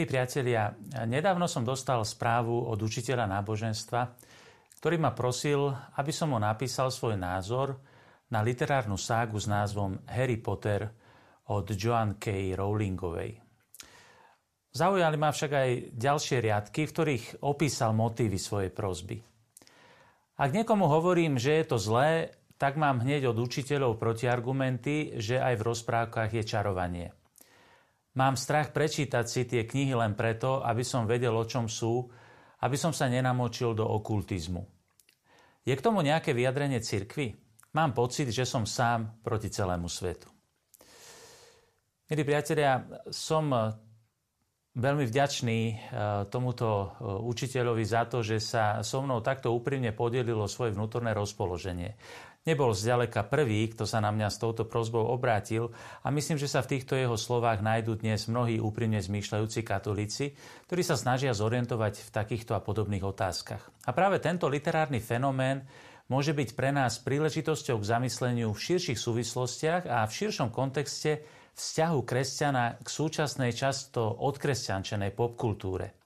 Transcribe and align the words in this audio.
Milí 0.00 0.16
priatelia, 0.16 0.72
nedávno 1.04 1.44
som 1.44 1.60
dostal 1.60 2.00
správu 2.08 2.72
od 2.72 2.80
učiteľa 2.80 3.28
náboženstva, 3.36 4.16
ktorý 4.80 4.96
ma 4.96 5.12
prosil, 5.12 5.68
aby 6.00 6.08
som 6.08 6.32
mu 6.32 6.40
napísal 6.40 6.88
svoj 6.88 7.20
názor 7.20 7.76
na 8.32 8.40
literárnu 8.40 8.96
ságu 8.96 9.36
s 9.36 9.44
názvom 9.44 10.00
Harry 10.08 10.40
Potter 10.40 10.88
od 11.52 11.68
Joan 11.76 12.16
K. 12.16 12.48
Rowlingovej. 12.56 13.44
Zaujali 14.72 15.20
ma 15.20 15.36
však 15.36 15.52
aj 15.52 15.70
ďalšie 15.92 16.48
riadky, 16.48 16.88
v 16.88 16.92
ktorých 16.96 17.24
opísal 17.44 17.92
motívy 17.92 18.40
svojej 18.40 18.72
prozby. 18.72 19.20
Ak 20.40 20.48
niekomu 20.48 20.88
hovorím, 20.88 21.36
že 21.36 21.60
je 21.60 21.64
to 21.68 21.76
zlé, 21.76 22.32
tak 22.56 22.80
mám 22.80 23.04
hneď 23.04 23.28
od 23.28 23.36
učiteľov 23.36 24.00
protiargumenty, 24.00 25.20
že 25.20 25.36
aj 25.36 25.60
v 25.60 25.66
rozprávkach 25.68 26.32
je 26.32 26.44
čarovanie– 26.48 27.12
Mám 28.18 28.34
strach 28.34 28.74
prečítať 28.74 29.24
si 29.26 29.46
tie 29.46 29.62
knihy 29.62 29.94
len 29.94 30.18
preto, 30.18 30.66
aby 30.66 30.82
som 30.82 31.06
vedel, 31.06 31.30
o 31.30 31.46
čom 31.46 31.70
sú, 31.70 32.10
aby 32.66 32.74
som 32.74 32.90
sa 32.90 33.06
nenamočil 33.06 33.74
do 33.78 33.86
okultizmu. 33.86 34.66
Je 35.62 35.74
k 35.76 35.84
tomu 35.84 36.02
nejaké 36.02 36.34
vyjadrenie 36.34 36.82
cirkvy? 36.82 37.36
Mám 37.70 37.94
pocit, 37.94 38.34
že 38.34 38.42
som 38.42 38.66
sám 38.66 39.22
proti 39.22 39.46
celému 39.46 39.86
svetu. 39.86 40.26
Milí 42.10 42.26
priatelia, 42.26 42.82
som 43.14 43.54
veľmi 44.74 45.04
vďačný 45.06 45.58
eh, 45.66 45.76
tomuto 46.30 46.66
eh, 46.66 46.88
učiteľovi 47.22 47.84
za 47.86 48.06
to, 48.06 48.22
že 48.22 48.38
sa 48.38 48.82
so 48.86 49.02
mnou 49.02 49.18
takto 49.22 49.50
úprimne 49.50 49.90
podelilo 49.90 50.46
svoje 50.46 50.74
vnútorné 50.74 51.10
rozpoloženie. 51.14 51.94
Nebol 52.40 52.72
zďaleka 52.72 53.28
prvý, 53.28 53.68
kto 53.68 53.84
sa 53.84 54.00
na 54.00 54.08
mňa 54.08 54.32
s 54.32 54.40
touto 54.40 54.64
prozbou 54.64 55.04
obrátil 55.12 55.76
a 56.00 56.08
myslím, 56.08 56.40
že 56.40 56.48
sa 56.48 56.64
v 56.64 56.72
týchto 56.72 56.96
jeho 56.96 57.12
slovách 57.20 57.60
nájdú 57.60 58.00
dnes 58.00 58.32
mnohí 58.32 58.56
úprimne 58.56 58.96
zmýšľajúci 58.96 59.60
katolíci, 59.60 60.32
ktorí 60.64 60.80
sa 60.80 60.96
snažia 60.96 61.36
zorientovať 61.36 62.00
v 62.00 62.08
takýchto 62.08 62.56
a 62.56 62.64
podobných 62.64 63.04
otázkach. 63.04 63.60
A 63.84 63.92
práve 63.92 64.24
tento 64.24 64.48
literárny 64.48 65.04
fenomén 65.04 65.68
môže 66.08 66.32
byť 66.32 66.56
pre 66.56 66.72
nás 66.72 66.96
príležitosťou 67.04 67.76
k 67.76 67.88
zamysleniu 67.92 68.56
v 68.56 68.62
širších 68.72 68.96
súvislostiach 68.96 69.84
a 69.84 70.08
v 70.08 70.16
širšom 70.24 70.48
kontexte 70.48 71.20
vzťahu 71.52 71.98
kresťana 72.08 72.80
k 72.80 72.88
súčasnej 72.88 73.52
často 73.52 74.00
odkresťančenej 74.00 75.12
popkultúre. 75.12 75.99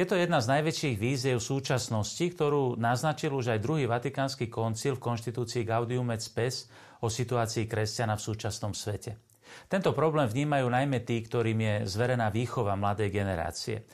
Je 0.00 0.08
to 0.08 0.16
jedna 0.16 0.40
z 0.40 0.48
najväčších 0.56 0.96
víziev 0.96 1.44
súčasnosti, 1.44 2.24
ktorú 2.24 2.80
naznačil 2.80 3.36
už 3.36 3.52
aj 3.52 3.60
druhý 3.60 3.84
vatikánsky 3.84 4.48
koncil 4.48 4.96
v 4.96 5.04
konštitúcii 5.04 5.60
Gaudium 5.60 6.08
et 6.16 6.24
Spes 6.24 6.72
o 7.04 7.12
situácii 7.12 7.68
kresťana 7.68 8.16
v 8.16 8.24
súčasnom 8.24 8.72
svete. 8.72 9.20
Tento 9.68 9.92
problém 9.92 10.24
vnímajú 10.24 10.72
najmä 10.72 11.04
tí, 11.04 11.20
ktorým 11.20 11.60
je 11.60 11.74
zverená 11.84 12.32
výchova 12.32 12.80
mladej 12.80 13.12
generácie. 13.12 13.84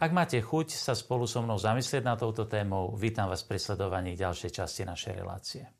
Ak 0.00 0.08
máte 0.16 0.40
chuť 0.40 0.72
sa 0.72 0.96
spolu 0.96 1.28
so 1.28 1.44
mnou 1.44 1.60
zamyslieť 1.60 2.00
na 2.00 2.16
touto 2.16 2.48
témou, 2.48 2.96
vítam 2.96 3.28
vás 3.28 3.44
pri 3.44 3.60
sledovaní 3.60 4.16
ďalšej 4.16 4.56
časti 4.56 4.88
našej 4.88 5.20
relácie. 5.20 5.75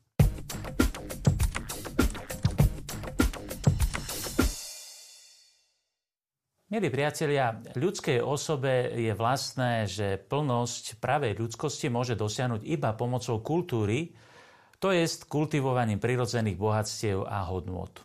Milí 6.67 6.91
priatelia, 6.91 7.63
ľudskej 7.79 8.19
osobe 8.19 8.91
je 8.91 9.15
vlastné, 9.15 9.87
že 9.87 10.19
plnosť 10.19 10.99
pravej 10.99 11.39
ľudskosti 11.39 11.87
môže 11.87 12.19
dosiahnuť 12.19 12.59
iba 12.67 12.91
pomocou 12.91 13.39
kultúry, 13.39 14.11
to 14.75 14.91
je 14.91 15.07
kultivovaním 15.31 15.95
prirodzených 15.95 16.59
bohatstiev 16.59 17.23
a 17.23 17.47
hodnôt. 17.47 17.95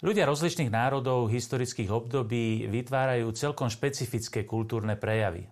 Ľudia 0.00 0.24
rozličných 0.24 0.72
národov, 0.72 1.28
historických 1.28 1.92
období 1.92 2.64
vytvárajú 2.64 3.28
celkom 3.36 3.68
špecifické 3.68 4.48
kultúrne 4.48 4.96
prejavy. 4.96 5.44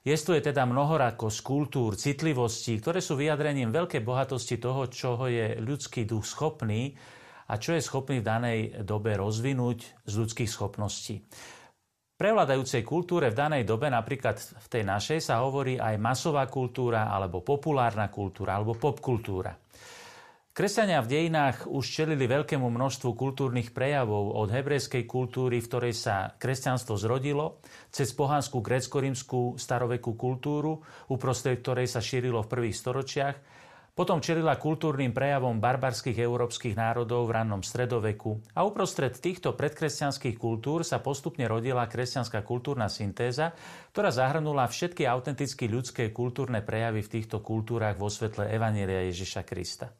Jestuje 0.00 0.40
teda 0.40 0.64
mnohorakosť 0.64 1.38
kultúr, 1.44 1.92
citlivostí, 1.92 2.80
ktoré 2.80 3.04
sú 3.04 3.20
vyjadrením 3.20 3.68
veľkej 3.68 4.00
bohatosti 4.00 4.56
toho, 4.56 4.88
čoho 4.88 5.28
je 5.28 5.60
ľudský 5.60 6.08
duch 6.08 6.24
schopný 6.24 6.96
a 7.50 7.58
čo 7.58 7.74
je 7.74 7.82
schopný 7.82 8.22
v 8.22 8.28
danej 8.30 8.58
dobe 8.86 9.18
rozvinúť 9.18 10.06
z 10.06 10.12
ľudských 10.14 10.46
schopností. 10.46 11.26
Prevladajúcej 12.14 12.84
kultúre 12.84 13.32
v 13.32 13.38
danej 13.42 13.64
dobe, 13.64 13.88
napríklad 13.90 14.38
v 14.38 14.66
tej 14.68 14.84
našej, 14.86 15.18
sa 15.24 15.42
hovorí 15.42 15.80
aj 15.80 15.96
masová 15.96 16.46
kultúra, 16.46 17.10
alebo 17.10 17.40
populárna 17.40 18.12
kultúra, 18.12 18.60
alebo 18.60 18.76
popkultúra. 18.76 19.56
Kresťania 20.50 21.00
v 21.00 21.08
dejinách 21.16 21.64
už 21.64 21.80
čelili 21.88 22.28
veľkému 22.28 22.68
množstvu 22.68 23.16
kultúrnych 23.16 23.72
prejavov 23.72 24.36
od 24.36 24.52
hebrejskej 24.52 25.08
kultúry, 25.08 25.64
v 25.64 25.68
ktorej 25.72 25.94
sa 25.96 26.36
kresťanstvo 26.36 27.00
zrodilo, 27.00 27.64
cez 27.88 28.12
pohanskú 28.12 28.60
grécko-rímskú 28.60 29.56
starovekú 29.56 30.12
kultúru, 30.20 30.84
uprostred 31.08 31.64
ktorej 31.64 31.88
sa 31.88 32.04
šírilo 32.04 32.44
v 32.44 32.50
prvých 32.52 32.76
storočiach, 32.76 33.36
potom 33.94 34.22
čelila 34.22 34.56
kultúrnym 34.56 35.10
prejavom 35.10 35.58
barbarských 35.58 36.16
európskych 36.22 36.78
národov 36.78 37.28
v 37.28 37.34
rannom 37.36 37.60
stredoveku 37.60 38.40
a 38.54 38.62
uprostred 38.62 39.18
týchto 39.18 39.52
predkresťanských 39.58 40.38
kultúr 40.38 40.86
sa 40.86 41.02
postupne 41.02 41.44
rodila 41.50 41.90
kresťanská 41.90 42.46
kultúrna 42.46 42.86
syntéza, 42.86 43.52
ktorá 43.92 44.14
zahrnula 44.14 44.70
všetky 44.70 45.04
autenticky 45.04 45.66
ľudské 45.66 46.14
kultúrne 46.14 46.62
prejavy 46.62 47.02
v 47.02 47.12
týchto 47.20 47.42
kultúrach 47.42 47.98
vo 47.98 48.08
svetle 48.08 48.46
Evanielia 48.48 49.06
Ježiša 49.10 49.42
Krista. 49.42 49.90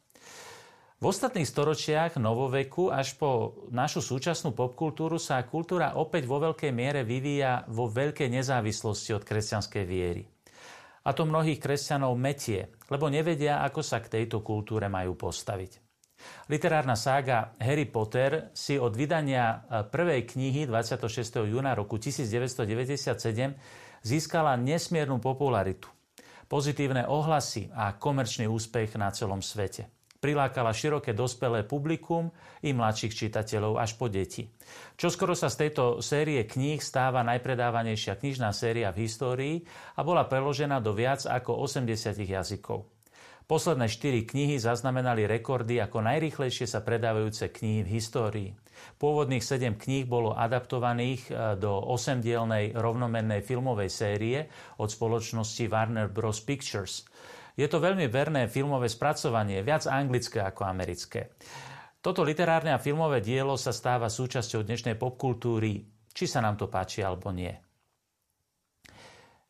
V 1.01 1.09
ostatných 1.09 1.49
storočiach 1.49 2.21
novoveku 2.21 2.93
až 2.93 3.17
po 3.17 3.57
našu 3.73 4.05
súčasnú 4.05 4.53
popkultúru 4.53 5.17
sa 5.17 5.41
kultúra 5.49 5.97
opäť 5.97 6.29
vo 6.29 6.37
veľkej 6.37 6.69
miere 6.69 7.01
vyvíja 7.01 7.65
vo 7.73 7.89
veľkej 7.89 8.29
nezávislosti 8.29 9.17
od 9.17 9.25
kresťanskej 9.25 9.83
viery. 9.89 10.29
A 11.01 11.09
to 11.17 11.25
mnohých 11.25 11.57
kresťanov 11.57 12.13
metie, 12.13 12.69
lebo 12.91 13.07
nevedia, 13.07 13.63
ako 13.63 13.79
sa 13.79 14.03
k 14.03 14.19
tejto 14.19 14.43
kultúre 14.43 14.91
majú 14.91 15.15
postaviť. 15.15 15.79
Literárna 16.53 16.93
sága 16.93 17.57
Harry 17.57 17.89
Potter 17.89 18.53
si 18.53 18.77
od 18.77 18.93
vydania 18.93 19.65
e, 19.65 19.81
prvej 19.89 20.29
knihy 20.29 20.69
26. 20.69 21.49
júna 21.49 21.73
roku 21.73 21.97
1997 21.97 24.05
získala 24.05 24.53
nesmiernu 24.59 25.17
popularitu, 25.17 25.89
pozitívne 26.45 27.09
ohlasy 27.09 27.73
a 27.73 27.97
komerčný 27.97 28.45
úspech 28.45 29.01
na 29.01 29.09
celom 29.09 29.41
svete 29.41 30.00
prilákala 30.21 30.69
široké 30.69 31.17
dospelé 31.17 31.65
publikum 31.65 32.29
i 32.61 32.77
mladších 32.77 33.17
čitateľov 33.25 33.81
až 33.81 33.97
po 33.97 34.05
deti. 34.05 34.45
Čoskoro 34.93 35.33
sa 35.33 35.49
z 35.49 35.67
tejto 35.67 35.99
série 36.05 36.45
kníh 36.45 36.77
stáva 36.77 37.25
najpredávanejšia 37.25 38.21
knižná 38.21 38.53
séria 38.53 38.93
v 38.93 39.09
histórii 39.09 39.55
a 39.97 40.05
bola 40.05 40.29
preložená 40.29 40.77
do 40.77 40.93
viac 40.93 41.25
ako 41.25 41.65
80 41.65 42.21
jazykov. 42.21 42.85
Posledné 43.49 43.91
štyri 43.91 44.23
knihy 44.23 44.61
zaznamenali 44.61 45.27
rekordy 45.27 45.81
ako 45.83 46.05
najrýchlejšie 46.05 46.69
sa 46.69 46.79
predávajúce 46.79 47.51
knihy 47.51 47.83
v 47.83 47.99
histórii. 47.99 48.49
Pôvodných 48.95 49.43
sedem 49.43 49.75
kníh 49.75 50.07
bolo 50.07 50.31
adaptovaných 50.31 51.27
e, 51.27 51.31
do 51.59 51.73
osemdielnej 51.75 52.71
rovnomennej 52.71 53.43
filmovej 53.43 53.91
série 53.91 54.47
od 54.79 54.87
spoločnosti 54.87 55.67
Warner 55.67 56.07
Bros. 56.07 56.39
Pictures– 56.39 57.03
je 57.55 57.67
to 57.67 57.83
veľmi 57.83 58.07
verné 58.07 58.47
filmové 58.47 58.87
spracovanie, 58.87 59.63
viac 59.65 59.87
anglické 59.87 60.39
ako 60.39 60.67
americké. 60.67 61.35
Toto 62.01 62.25
literárne 62.25 62.73
a 62.73 62.81
filmové 62.81 63.21
dielo 63.21 63.53
sa 63.59 63.69
stáva 63.69 64.09
súčasťou 64.09 64.65
dnešnej 64.65 64.97
popkultúry, 64.97 65.85
či 66.09 66.25
sa 66.25 66.41
nám 66.41 66.57
to 66.57 66.65
páči 66.65 67.05
alebo 67.05 67.29
nie. 67.29 67.53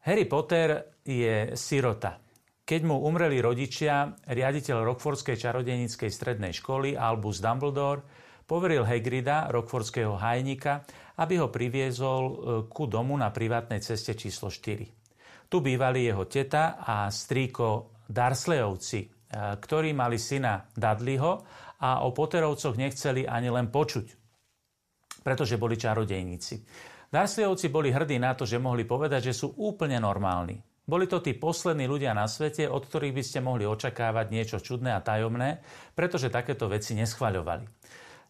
Harry 0.04 0.25
Potter 0.25 1.00
je 1.06 1.54
sirota. 1.54 2.18
Keď 2.66 2.81
mu 2.88 3.04
umreli 3.06 3.38
rodičia, 3.40 4.12
riaditeľ 4.28 4.84
Rockfordskej 4.84 5.38
čarodenickej 5.38 6.10
strednej 6.10 6.52
školy 6.56 6.98
Albus 6.98 7.38
Dumbledore 7.38 8.04
poveril 8.48 8.84
Hagrida, 8.84 9.48
Rockfordského 9.48 10.18
hajnika, 10.18 10.84
aby 11.22 11.40
ho 11.40 11.48
priviezol 11.48 12.24
e, 12.24 12.34
ku 12.68 12.90
domu 12.90 13.16
na 13.16 13.31
privátnej 13.31 13.80
ceste 13.80 14.18
číslo 14.18 14.50
4. 14.52 15.48
Tu 15.52 15.58
bývali 15.60 16.08
jeho 16.08 16.25
teta 16.28 16.80
a 16.80 17.12
strýko 17.12 18.00
Darsleyovci, 18.12 19.00
e, 19.00 19.08
ktorí 19.56 19.96
mali 19.96 20.19
syna 20.19 20.68
Dudleyho 20.75 21.34
a 21.80 22.04
o 22.04 22.12
Potterovcoch 22.12 22.75
nechceli 22.75 23.24
ani 23.24 23.48
len 23.48 23.72
počuť, 23.72 24.06
pretože 25.24 25.56
boli 25.56 25.80
čarodejníci. 25.80 26.56
Darsleyovci 27.12 27.68
boli 27.72 27.92
hrdí 27.92 28.19
na 28.19 28.36
to, 28.36 28.44
že 28.44 28.60
mohli 28.60 28.84
povedať, 28.84 29.31
že 29.31 29.44
sú 29.44 29.56
úplne 29.60 30.00
normálni. 30.00 30.60
Boli 30.81 31.08
to 31.08 31.24
tí 31.24 31.38
poslední 31.38 31.88
ľudia 31.88 32.12
na 32.12 32.28
svete, 32.28 32.68
od 32.68 32.84
ktorých 32.84 33.16
by 33.16 33.24
ste 33.24 33.40
mohli 33.40 33.63
očakávať 33.63 34.28
niečo 34.28 34.58
čudné 34.60 34.92
a 34.92 35.04
tajomné, 35.04 35.63
pretože 35.96 36.34
takéto 36.34 36.68
veci 36.68 36.98
neschvaľovali. 37.00 37.63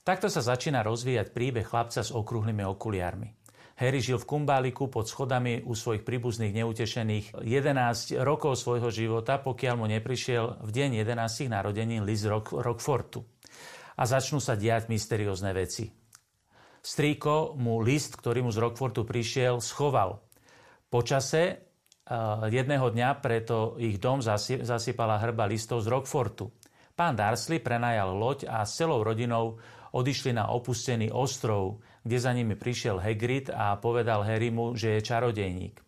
Takto 0.02 0.34
sa 0.34 0.42
začína 0.42 0.82
rozvíjať 0.82 1.30
príbeh 1.30 1.66
chlapca 1.66 2.02
s 2.02 2.10
okrúhlymi 2.10 2.66
okuliarmi. 2.66 3.41
Harry 3.82 3.98
žil 3.98 4.22
v 4.22 4.30
Kumbáliku 4.30 4.94
pod 4.94 5.10
schodami 5.10 5.66
u 5.66 5.74
svojich 5.74 6.06
príbuzných 6.06 6.54
neutešených 6.54 7.42
11 7.42 8.22
rokov 8.22 8.62
svojho 8.62 8.94
života, 8.94 9.42
pokiaľ 9.42 9.74
mu 9.74 9.90
neprišiel 9.90 10.62
v 10.62 10.70
deň 10.70 11.02
11 11.02 11.50
narodení 11.50 11.98
Liz 11.98 12.22
Rock, 12.30 12.54
Rockfortu. 12.54 13.26
A 13.98 14.06
začnú 14.06 14.38
sa 14.38 14.54
diať 14.54 14.86
mysteriózne 14.86 15.50
veci. 15.58 15.90
Strýko 16.86 17.58
mu 17.58 17.82
list, 17.82 18.22
ktorý 18.22 18.46
mu 18.46 18.54
z 18.54 18.62
Rockfortu 18.62 19.02
prišiel, 19.02 19.58
schoval. 19.58 20.22
Počase 20.86 21.42
eh, 21.42 21.58
jedného 22.54 22.86
dňa 22.86 23.18
preto 23.18 23.82
ich 23.82 23.98
dom 23.98 24.22
zasypala 24.22 25.18
hrba 25.18 25.50
listov 25.50 25.82
z 25.82 25.90
Rockfortu. 25.90 26.54
Pán 26.94 27.18
Darsley 27.18 27.58
prenajal 27.58 28.14
loď 28.14 28.46
a 28.46 28.62
s 28.62 28.78
celou 28.78 29.02
rodinou 29.02 29.58
odišli 29.92 30.36
na 30.36 30.52
opustený 30.52 31.12
ostrov, 31.12 31.84
kde 32.04 32.18
za 32.18 32.32
nimi 32.34 32.56
prišiel 32.56 32.98
Hagrid 33.00 33.52
a 33.54 33.78
povedal 33.78 34.24
Harrymu, 34.26 34.74
že 34.74 34.98
je 34.98 35.06
čarodejník. 35.06 35.80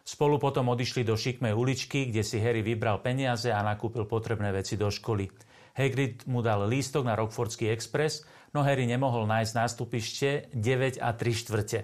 Spolu 0.00 0.40
potom 0.40 0.72
odišli 0.72 1.06
do 1.06 1.14
šikmej 1.14 1.54
uličky, 1.54 2.08
kde 2.10 2.24
si 2.24 2.40
Harry 2.42 2.64
vybral 2.64 2.98
peniaze 3.04 3.52
a 3.52 3.62
nakúpil 3.62 4.08
potrebné 4.08 4.50
veci 4.50 4.74
do 4.74 4.88
školy. 4.88 5.28
Hagrid 5.76 6.26
mu 6.26 6.42
dal 6.42 6.66
lístok 6.66 7.06
na 7.06 7.14
Rockfordský 7.14 7.70
Express, 7.70 8.26
no 8.50 8.66
Harry 8.66 8.90
nemohol 8.90 9.28
nájsť 9.30 9.52
nástupište 9.54 10.28
9 10.50 10.98
a 10.98 11.14
3 11.14 11.30
štvrte. 11.30 11.78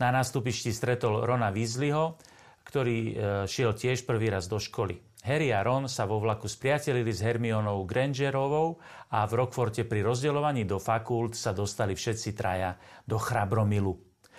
Na 0.00 0.14
nástupišti 0.14 0.72
stretol 0.72 1.26
Rona 1.26 1.52
Weasleyho, 1.52 2.16
ktorý 2.64 2.96
e, 2.96 3.12
šiel 3.50 3.74
tiež 3.74 4.06
prvý 4.08 4.30
raz 4.32 4.46
do 4.46 4.56
školy. 4.56 5.07
Harry 5.26 5.50
a 5.50 5.66
Ron 5.66 5.90
sa 5.90 6.06
vo 6.06 6.22
vlaku 6.22 6.46
spriatelili 6.46 7.10
s 7.10 7.20
Hermionou 7.20 7.82
Grangerovou 7.82 8.78
a 9.10 9.26
v 9.26 9.32
Rockforte 9.34 9.82
pri 9.82 10.06
rozdeľovaní 10.06 10.62
do 10.62 10.78
fakult 10.78 11.34
sa 11.34 11.50
dostali 11.50 11.98
všetci 11.98 12.30
traja 12.38 12.78
do 13.02 13.18
Chrabromilu. 13.18 13.98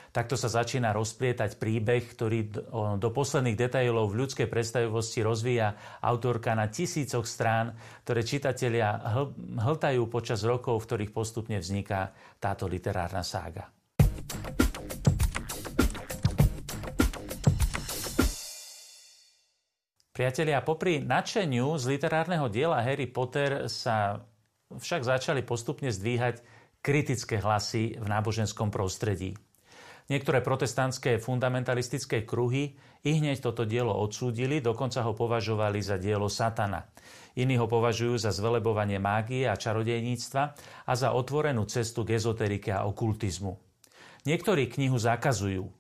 Takto 0.10 0.34
sa 0.34 0.50
začína 0.50 0.90
rozplietať 0.90 1.62
príbeh, 1.62 2.02
ktorý 2.18 2.50
do 2.98 3.10
posledných 3.14 3.54
detailov 3.54 4.10
v 4.10 4.26
ľudskej 4.26 4.50
predstavivosti 4.50 5.22
rozvíja 5.22 6.02
autorka 6.02 6.58
na 6.58 6.66
tisícoch 6.66 7.30
strán, 7.30 7.78
ktoré 8.02 8.26
čitatelia 8.26 8.98
hltajú 9.62 10.10
počas 10.10 10.42
rokov, 10.42 10.82
v 10.82 10.88
ktorých 10.90 11.12
postupne 11.14 11.62
vzniká 11.62 12.10
táto 12.42 12.66
literárna 12.66 13.22
sága. 13.22 13.70
Priatelia, 20.20 20.60
popri 20.60 21.00
nadšeniu 21.00 21.80
z 21.80 21.96
literárneho 21.96 22.52
diela 22.52 22.84
Harry 22.84 23.08
Potter 23.08 23.72
sa 23.72 24.20
však 24.68 25.08
začali 25.08 25.48
postupne 25.48 25.88
zdvíhať 25.96 26.44
kritické 26.84 27.40
hlasy 27.40 27.96
v 27.96 28.04
náboženskom 28.04 28.68
prostredí. 28.68 29.40
Niektoré 30.12 30.44
protestantské 30.44 31.24
fundamentalistické 31.24 32.28
kruhy 32.28 32.76
i 33.08 33.16
hneď 33.16 33.48
toto 33.48 33.64
dielo 33.64 33.96
odsúdili, 33.96 34.60
dokonca 34.60 35.08
ho 35.08 35.16
považovali 35.16 35.80
za 35.80 35.96
dielo 35.96 36.28
satana. 36.28 36.92
Iní 37.40 37.56
ho 37.56 37.72
považujú 37.72 38.20
za 38.20 38.36
zvelebovanie 38.36 39.00
mágie 39.00 39.48
a 39.48 39.56
čarodejníctva 39.56 40.44
a 40.84 40.94
za 41.00 41.16
otvorenú 41.16 41.64
cestu 41.64 42.04
k 42.04 42.20
ezoterike 42.20 42.76
a 42.76 42.84
okultizmu. 42.84 43.56
Niektorí 44.28 44.68
knihu 44.68 45.00
zakazujú. 45.00 45.79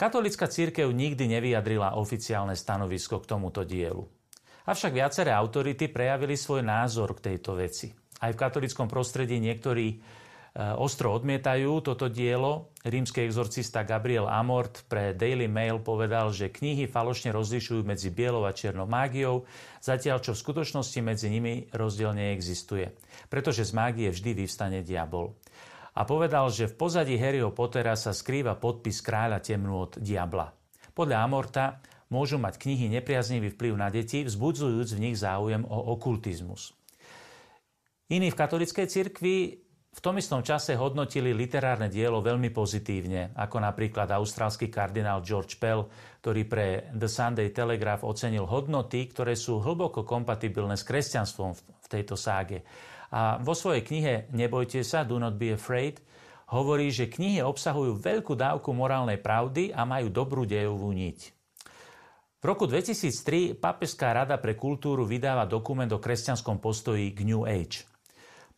Katolická 0.00 0.48
církev 0.48 0.88
nikdy 0.88 1.28
nevyjadrila 1.28 1.92
oficiálne 2.00 2.56
stanovisko 2.56 3.20
k 3.20 3.28
tomuto 3.36 3.68
dielu. 3.68 4.00
Avšak 4.64 4.96
viaceré 4.96 5.28
autority 5.36 5.92
prejavili 5.92 6.40
svoj 6.40 6.64
názor 6.64 7.12
k 7.20 7.28
tejto 7.28 7.52
veci. 7.52 7.92
Aj 8.24 8.32
v 8.32 8.40
katolickom 8.40 8.88
prostredí 8.88 9.36
niektorí 9.36 10.00
Eh, 10.50 10.74
ostro 10.74 11.14
odmietajú 11.14 11.78
toto 11.78 12.10
dielo. 12.10 12.74
Rímsky 12.82 13.22
exorcista 13.22 13.86
Gabriel 13.86 14.26
Amort 14.26 14.82
pre 14.90 15.14
Daily 15.14 15.46
Mail 15.46 15.78
povedal, 15.78 16.34
že 16.34 16.50
knihy 16.50 16.90
falošne 16.90 17.30
rozlišujú 17.30 17.86
medzi 17.86 18.10
bielou 18.10 18.42
a 18.42 18.50
čiernou 18.50 18.90
mágiou, 18.90 19.46
zatiaľ 19.78 20.18
čo 20.18 20.34
v 20.34 20.42
skutočnosti 20.42 20.98
medzi 21.06 21.30
nimi 21.30 21.70
rozdiel 21.70 22.18
neexistuje, 22.18 22.90
pretože 23.30 23.62
z 23.62 23.72
mágie 23.78 24.10
vždy 24.10 24.42
vyvstane 24.42 24.82
diabol. 24.82 25.38
A 26.00 26.08
povedal, 26.08 26.48
že 26.48 26.64
v 26.64 26.80
pozadí 26.80 27.20
Harryho 27.20 27.52
Pottera 27.52 27.92
sa 27.92 28.16
skrýva 28.16 28.56
podpis 28.56 29.04
kráľa 29.04 29.44
temnú 29.44 29.84
od 29.84 30.00
diabla. 30.00 30.48
Podľa 30.96 31.16
Amorta 31.20 31.84
môžu 32.08 32.40
mať 32.40 32.56
knihy 32.56 32.88
nepriaznivý 32.88 33.52
vplyv 33.52 33.76
na 33.76 33.92
deti, 33.92 34.24
vzbudzujúc 34.24 34.96
v 34.96 35.02
nich 35.04 35.20
záujem 35.20 35.60
o 35.68 35.92
okultizmus. 35.92 36.72
Iní 38.08 38.32
v 38.32 38.38
katolickej 38.40 38.86
cirkvi 38.88 39.60
v 39.90 40.00
tom 40.00 40.16
istom 40.16 40.40
čase 40.40 40.72
hodnotili 40.72 41.36
literárne 41.36 41.92
dielo 41.92 42.24
veľmi 42.24 42.48
pozitívne, 42.48 43.36
ako 43.36 43.60
napríklad 43.60 44.08
austrálsky 44.08 44.72
kardinál 44.72 45.20
George 45.20 45.60
Pell, 45.60 45.84
ktorý 46.24 46.42
pre 46.48 46.66
The 46.96 47.10
Sunday 47.12 47.52
Telegraph 47.52 48.08
ocenil 48.08 48.48
hodnoty, 48.48 49.04
ktoré 49.04 49.36
sú 49.36 49.60
hlboko 49.60 50.08
kompatibilné 50.08 50.80
s 50.80 50.86
kresťanstvom 50.88 51.50
v 51.60 51.86
tejto 51.92 52.16
ságe. 52.16 52.64
A 53.10 53.42
vo 53.42 53.58
svojej 53.58 53.82
knihe 53.82 54.30
Nebojte 54.30 54.86
sa, 54.86 55.02
Do 55.02 55.18
not 55.18 55.34
be 55.34 55.54
afraid, 55.54 55.98
hovorí, 56.50 56.90
že 56.90 57.10
knihy 57.10 57.42
obsahujú 57.42 57.98
veľkú 57.98 58.34
dávku 58.34 58.74
morálnej 58.74 59.18
pravdy 59.18 59.70
a 59.74 59.86
majú 59.86 60.10
dobrú 60.10 60.42
dejovú 60.46 60.90
niť. 60.90 61.18
V 62.40 62.44
roku 62.48 62.64
2003 62.64 63.58
Pápežská 63.60 64.16
rada 64.16 64.40
pre 64.40 64.56
kultúru 64.56 65.04
vydáva 65.04 65.44
dokument 65.44 65.90
o 65.92 66.00
kresťanskom 66.00 66.56
postoji 66.56 67.12
k 67.12 67.28
New 67.28 67.44
Age. 67.44 67.84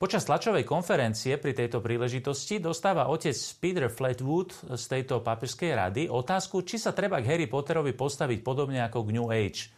Počas 0.03 0.27
tlačovej 0.27 0.67
konferencie 0.67 1.39
pri 1.39 1.55
tejto 1.55 1.79
príležitosti 1.79 2.59
dostáva 2.59 3.07
otec 3.07 3.39
Peter 3.63 3.87
Flatwood 3.87 4.51
z 4.75 4.85
tejto 4.91 5.23
papežskej 5.23 5.79
rady 5.79 6.03
otázku, 6.11 6.67
či 6.67 6.75
sa 6.75 6.91
treba 6.91 7.23
k 7.23 7.31
Harry 7.31 7.47
Potterovi 7.47 7.95
postaviť 7.95 8.43
podobne 8.43 8.83
ako 8.83 8.99
k 9.07 9.15
New 9.15 9.31
Age. 9.31 9.71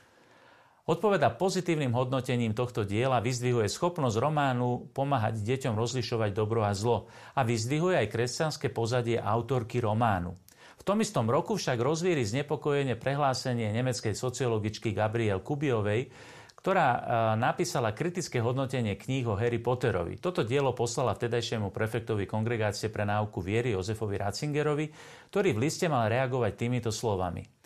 Odpoveda 0.85 1.33
pozitívnym 1.33 1.97
hodnotením 1.97 2.53
tohto 2.53 2.85
diela, 2.85 3.25
vyzdvihuje 3.25 3.73
schopnosť 3.73 4.21
románu 4.21 4.93
pomáhať 4.93 5.41
deťom 5.41 5.81
rozlišovať 5.81 6.37
dobro 6.37 6.61
a 6.61 6.77
zlo 6.77 7.09
a 7.33 7.41
vyzdvihuje 7.41 8.05
aj 8.05 8.13
kresťanské 8.13 8.69
pozadie 8.69 9.17
autorky 9.17 9.81
románu. 9.81 10.37
V 10.77 10.83
tom 10.85 11.01
istom 11.01 11.25
roku 11.33 11.57
však 11.57 11.81
rozvíri 11.81 12.21
znepokojenie 12.29 13.01
prehlásenie 13.01 13.73
nemeckej 13.73 14.13
sociologičky 14.13 14.93
Gabriel 14.93 15.41
Kubiovej, 15.41 16.13
ktorá 16.61 16.89
e, 16.93 17.01
napísala 17.41 17.97
kritické 17.97 18.45
hodnotenie 18.45 19.01
kníh 19.01 19.25
o 19.25 19.41
Harry 19.41 19.65
Potterovi. 19.65 20.21
Toto 20.21 20.45
dielo 20.45 20.77
poslala 20.77 21.17
vtedajšiemu 21.17 21.73
prefektovi 21.73 22.29
Kongregácie 22.29 22.93
pre 22.93 23.09
náuku 23.09 23.41
viery 23.41 23.73
Jozefovi 23.73 24.21
Ratzingerovi, 24.21 24.93
ktorý 25.33 25.57
v 25.57 25.63
liste 25.65 25.89
mal 25.89 26.13
reagovať 26.13 26.53
týmito 26.61 26.93
slovami. 26.93 27.64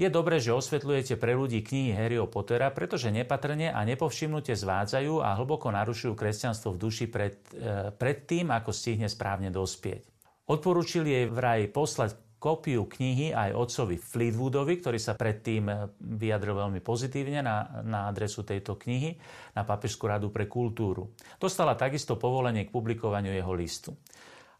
Je 0.00 0.08
dobré, 0.08 0.40
že 0.40 0.56
osvetľujete 0.56 1.20
pre 1.20 1.36
ľudí 1.36 1.60
knihy 1.60 1.92
Harryho 1.92 2.24
Pottera, 2.24 2.72
pretože 2.72 3.12
nepatrne 3.12 3.68
a 3.68 3.84
nepovšimnutie 3.84 4.56
zvádzajú 4.56 5.20
a 5.20 5.36
hlboko 5.36 5.68
narušujú 5.68 6.16
kresťanstvo 6.16 6.72
v 6.72 6.80
duši 6.80 7.04
pred, 7.12 7.36
e, 7.52 7.92
pred 7.92 8.24
tým, 8.24 8.48
ako 8.48 8.72
stihne 8.72 9.12
správne 9.12 9.52
dospieť. 9.52 10.08
Odporúčili 10.48 11.12
jej 11.12 11.26
vraj 11.28 11.68
poslať 11.68 12.16
kópiu 12.40 12.88
knihy 12.88 13.36
aj 13.36 13.52
otcovi 13.52 14.00
Fleetwoodovi, 14.00 14.80
ktorý 14.80 14.96
sa 14.96 15.12
predtým 15.14 15.68
eh, 15.68 15.76
vyjadril 16.00 16.56
veľmi 16.56 16.80
pozitívne 16.80 17.44
na, 17.44 17.84
na 17.84 18.08
adresu 18.08 18.42
tejto 18.42 18.80
knihy, 18.80 19.20
na 19.52 19.68
Papežskú 19.68 20.08
radu 20.08 20.32
pre 20.32 20.48
kultúru. 20.48 21.12
Dostala 21.36 21.76
takisto 21.76 22.16
povolenie 22.16 22.64
k 22.66 22.72
publikovaniu 22.72 23.36
jeho 23.36 23.52
listu. 23.52 23.92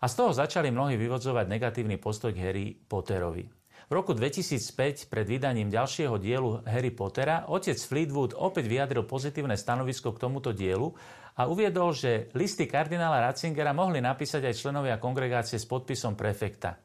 A 0.00 0.08
z 0.08 0.14
toho 0.16 0.36
začali 0.36 0.68
mnohí 0.68 1.00
vyvodzovať 1.00 1.48
negatívny 1.48 1.96
postoj 1.96 2.36
k 2.36 2.40
Harry 2.44 2.66
Potterovi. 2.76 3.59
V 3.90 3.98
roku 3.98 4.14
2005, 4.14 5.10
pred 5.10 5.26
vydaním 5.26 5.66
ďalšieho 5.66 6.14
dielu 6.22 6.62
Harry 6.62 6.94
Pottera, 6.94 7.50
otec 7.50 7.74
Fleetwood 7.74 8.38
opäť 8.38 8.70
vyjadril 8.70 9.02
pozitívne 9.02 9.58
stanovisko 9.58 10.14
k 10.14 10.22
tomuto 10.22 10.54
dielu 10.54 10.94
a 11.34 11.50
uviedol, 11.50 11.90
že 11.90 12.30
listy 12.38 12.70
kardinála 12.70 13.18
Ratzingera 13.18 13.74
mohli 13.74 13.98
napísať 13.98 14.46
aj 14.46 14.54
členovia 14.62 15.02
kongregácie 15.02 15.58
s 15.58 15.66
podpisom 15.66 16.14
prefekta. 16.14 16.78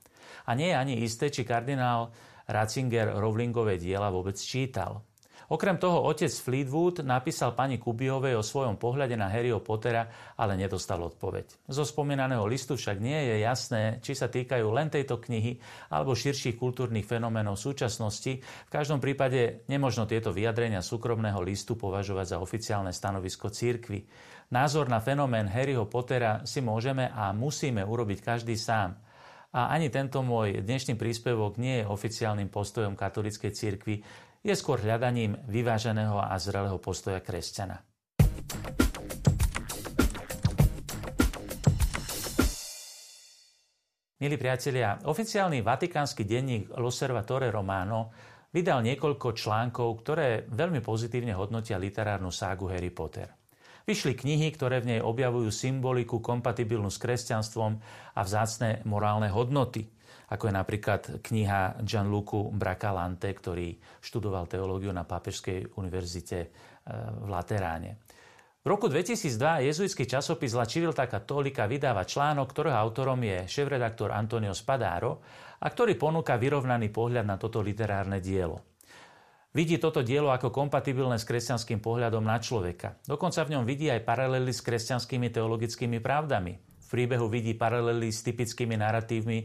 A 0.50 0.58
nie 0.58 0.74
je 0.74 0.82
ani 0.82 1.06
isté, 1.06 1.30
či 1.30 1.46
kardinál 1.46 2.10
Ratzinger 2.50 3.14
Rowlingové 3.22 3.78
diela 3.78 4.10
vôbec 4.10 4.42
čítal. 4.42 5.06
Okrem 5.46 5.78
toho 5.78 6.02
otec 6.10 6.34
Fleetwood 6.34 7.06
napísal 7.06 7.54
pani 7.54 7.78
Kubiovej 7.78 8.34
o 8.34 8.42
svojom 8.42 8.82
pohľade 8.82 9.14
na 9.14 9.30
Harryho 9.30 9.62
Pottera, 9.62 10.10
ale 10.42 10.58
nedostal 10.58 11.06
odpoveď. 11.06 11.70
Zo 11.70 11.86
spomínaného 11.86 12.42
listu 12.50 12.74
však 12.74 12.98
nie 12.98 13.20
je 13.30 13.36
jasné, 13.46 13.84
či 14.02 14.18
sa 14.18 14.26
týkajú 14.26 14.66
len 14.74 14.90
tejto 14.90 15.22
knihy 15.22 15.62
alebo 15.94 16.18
širších 16.18 16.58
kultúrnych 16.58 17.06
fenoménov 17.06 17.62
súčasnosti. 17.62 18.42
V 18.42 18.70
každom 18.74 18.98
prípade 18.98 19.66
nemožno 19.70 20.10
tieto 20.10 20.34
vyjadrenia 20.34 20.82
súkromného 20.82 21.38
listu 21.46 21.78
považovať 21.78 22.34
za 22.34 22.38
oficiálne 22.42 22.90
stanovisko 22.90 23.54
církvy. 23.54 24.02
Názor 24.50 24.90
na 24.90 25.02
fenomén 25.02 25.50
Harryho 25.50 25.86
Pottera 25.86 26.42
si 26.46 26.62
môžeme 26.62 27.10
a 27.10 27.34
musíme 27.34 27.86
urobiť 27.86 28.22
každý 28.22 28.58
sám. 28.58 28.98
A 29.56 29.72
ani 29.72 29.88
tento 29.88 30.20
môj 30.20 30.68
dnešný 30.68 31.00
príspevok 31.00 31.56
nie 31.56 31.80
je 31.80 31.88
oficiálnym 31.88 32.52
postojom 32.52 32.92
katolíckej 32.92 33.56
cirkvi, 33.56 34.04
je 34.46 34.54
skôr 34.54 34.78
hľadaním 34.78 35.42
vyváženého 35.50 36.22
a 36.22 36.38
zrelého 36.38 36.78
postoja 36.78 37.18
kresťana. 37.18 37.82
Milí 44.22 44.38
priatelia, 44.38 45.02
oficiálny 45.02 45.66
vatikánsky 45.66 46.24
denník 46.30 46.78
L'Osservatore 46.78 47.50
Romano 47.50 48.14
vydal 48.54 48.86
niekoľko 48.86 49.34
článkov, 49.34 50.06
ktoré 50.06 50.46
veľmi 50.46 50.80
pozitívne 50.80 51.34
hodnotia 51.34 51.82
literárnu 51.82 52.30
ságu 52.30 52.70
Harry 52.70 52.94
Potter. 52.94 53.28
Vyšli 53.86 54.14
knihy, 54.14 54.50
ktoré 54.54 54.82
v 54.82 54.98
nej 54.98 55.02
objavujú 55.02 55.50
symboliku 55.50 56.22
kompatibilnú 56.22 56.90
s 56.90 57.02
kresťanstvom 57.02 57.72
a 58.18 58.22
vzácne 58.22 58.82
morálne 58.86 59.30
hodnoty, 59.30 59.90
ako 60.32 60.50
je 60.50 60.54
napríklad 60.54 61.02
kniha 61.22 61.82
Gianluca 61.86 62.50
Bracalante, 62.50 63.30
ktorý 63.30 63.78
študoval 64.02 64.50
teológiu 64.50 64.90
na 64.90 65.06
Pápežskej 65.06 65.78
univerzite 65.78 66.40
e, 66.42 66.48
v 67.22 67.28
Lateráne. 67.30 68.02
V 68.66 68.74
roku 68.74 68.90
2002 68.90 69.70
jezuitský 69.70 70.10
časopis 70.10 70.58
La 70.58 70.66
Civiltà 70.66 71.06
Cattolica 71.06 71.70
vydáva 71.70 72.02
článok, 72.02 72.50
ktorého 72.50 72.74
autorom 72.74 73.22
je 73.22 73.46
šéf-redaktor 73.46 74.10
Antonio 74.10 74.58
Spadaro 74.58 75.22
a 75.62 75.70
ktorý 75.70 75.94
ponúka 75.94 76.34
vyrovnaný 76.34 76.90
pohľad 76.90 77.30
na 77.30 77.38
toto 77.38 77.62
literárne 77.62 78.18
dielo. 78.18 78.66
Vidí 79.54 79.78
toto 79.78 80.02
dielo 80.02 80.34
ako 80.34 80.50
kompatibilné 80.52 81.22
s 81.22 81.30
kresťanským 81.30 81.78
pohľadom 81.78 82.26
na 82.26 82.42
človeka. 82.42 83.00
Dokonca 83.06 83.46
v 83.46 83.56
ňom 83.56 83.64
vidí 83.70 83.88
aj 83.88 84.02
paralely 84.02 84.52
s 84.52 84.66
kresťanskými 84.66 85.30
teologickými 85.30 86.02
pravdami. 86.02 86.58
V 86.58 86.88
príbehu 86.90 87.30
vidí 87.30 87.54
paralely 87.54 88.10
s 88.10 88.26
typickými 88.26 88.76
narratívmi 88.82 89.40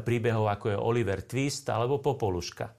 príbehov 0.00 0.48
ako 0.48 0.66
je 0.72 0.78
Oliver 0.80 1.28
Twist 1.28 1.68
alebo 1.68 2.00
Popoluška. 2.00 2.72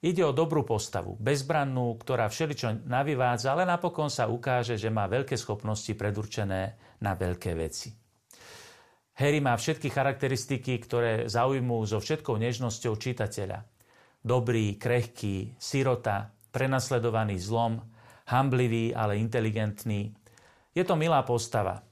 Ide 0.00 0.22
o 0.24 0.32
dobrú 0.32 0.64
postavu, 0.64 1.20
bezbrannú, 1.20 2.00
ktorá 2.00 2.30
všeličo 2.32 2.88
navyvádza, 2.88 3.52
ale 3.52 3.68
napokon 3.68 4.08
sa 4.08 4.30
ukáže, 4.30 4.80
že 4.80 4.88
má 4.88 5.04
veľké 5.10 5.36
schopnosti 5.36 5.92
predurčené 5.92 6.78
na 7.04 7.12
veľké 7.12 7.52
veci. 7.52 7.92
Harry 9.16 9.40
má 9.40 9.56
všetky 9.56 9.88
charakteristiky, 9.88 10.76
ktoré 10.80 11.28
zaujmú 11.28 11.80
so 11.88 12.00
všetkou 12.00 12.36
nežnosťou 12.36 12.94
čitateľa 13.00 13.76
dobrý, 14.26 14.74
krehký, 14.74 15.54
sirota, 15.54 16.34
prenasledovaný 16.50 17.38
zlom, 17.38 17.78
hamblivý, 18.26 18.90
ale 18.90 19.22
inteligentný. 19.22 20.10
Je 20.74 20.82
to 20.82 20.98
milá 20.98 21.22
postava. 21.22 21.86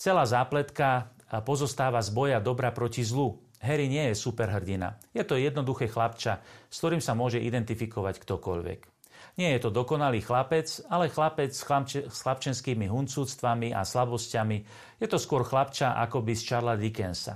Celá 0.00 0.24
zápletka 0.24 1.12
pozostáva 1.44 2.00
z 2.00 2.08
boja 2.16 2.40
dobra 2.40 2.72
proti 2.72 3.04
zlu. 3.04 3.36
Harry 3.58 3.90
nie 3.90 4.10
je 4.10 4.14
superhrdina. 4.14 4.98
Je 5.10 5.26
to 5.26 5.34
jednoduché 5.34 5.90
chlapča, 5.90 6.38
s 6.70 6.76
ktorým 6.78 7.02
sa 7.02 7.18
môže 7.18 7.42
identifikovať 7.42 8.22
ktokoľvek. 8.22 8.80
Nie 9.38 9.54
je 9.54 9.62
to 9.62 9.70
dokonalý 9.70 10.18
chlapec, 10.18 10.66
ale 10.90 11.06
chlapec 11.06 11.54
s, 11.54 11.62
chlapče, 11.62 12.10
s 12.10 12.18
chlapčenskými 12.26 12.90
huncúctvami 12.90 13.70
a 13.70 13.86
slabosťami. 13.86 14.56
Je 14.98 15.06
to 15.06 15.14
skôr 15.14 15.46
chlapča 15.46 15.94
akoby 15.94 16.34
z 16.34 16.42
Charlesa 16.42 16.82
Dickensa. 16.82 17.34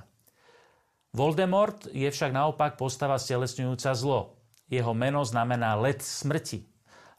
Voldemort 1.14 1.86
je 1.94 2.10
však 2.10 2.34
naopak 2.34 2.74
postava 2.74 3.22
stelesňujúca 3.22 3.94
zlo. 3.94 4.34
Jeho 4.66 4.90
meno 4.96 5.22
znamená 5.22 5.78
let 5.78 6.02
smrti, 6.02 6.66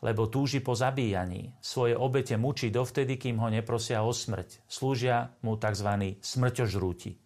lebo 0.03 0.27
túži 0.27 0.59
po 0.59 0.75
zabíjaní. 0.75 1.55
Svoje 1.63 1.95
obete 1.95 2.35
mučí 2.35 2.67
dovtedy, 2.67 3.15
kým 3.15 3.39
ho 3.39 3.47
neprosia 3.47 4.03
o 4.03 4.11
smrť. 4.11 4.67
Slúžia 4.67 5.31
mu 5.47 5.55
tzv. 5.55 6.19
smrťožrúti. 6.19 7.22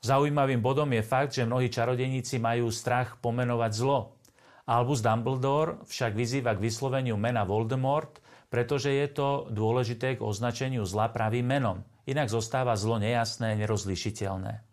Zaujímavým 0.00 0.64
bodom 0.64 0.88
je 0.96 1.04
fakt, 1.04 1.36
že 1.36 1.44
mnohí 1.44 1.68
čarodeníci 1.68 2.40
majú 2.40 2.72
strach 2.72 3.20
pomenovať 3.20 3.72
zlo. 3.76 4.16
Albus 4.64 5.04
Dumbledore 5.04 5.84
však 5.84 6.16
vyzýva 6.16 6.56
k 6.56 6.64
vysloveniu 6.64 7.20
mena 7.20 7.44
Voldemort, 7.44 8.16
pretože 8.48 8.88
je 8.88 9.06
to 9.12 9.52
dôležité 9.52 10.16
k 10.16 10.24
označeniu 10.24 10.88
zla 10.88 11.12
pravým 11.12 11.44
menom. 11.44 11.84
Inak 12.08 12.32
zostáva 12.32 12.80
zlo 12.80 12.96
nejasné, 12.96 13.60
nerozlišiteľné. 13.60 14.64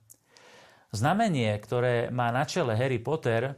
Znamenie, 0.95 1.51
ktoré 1.59 2.07
má 2.07 2.31
na 2.31 2.47
čele 2.47 2.79
Harry 2.79 3.03
Potter 3.03 3.51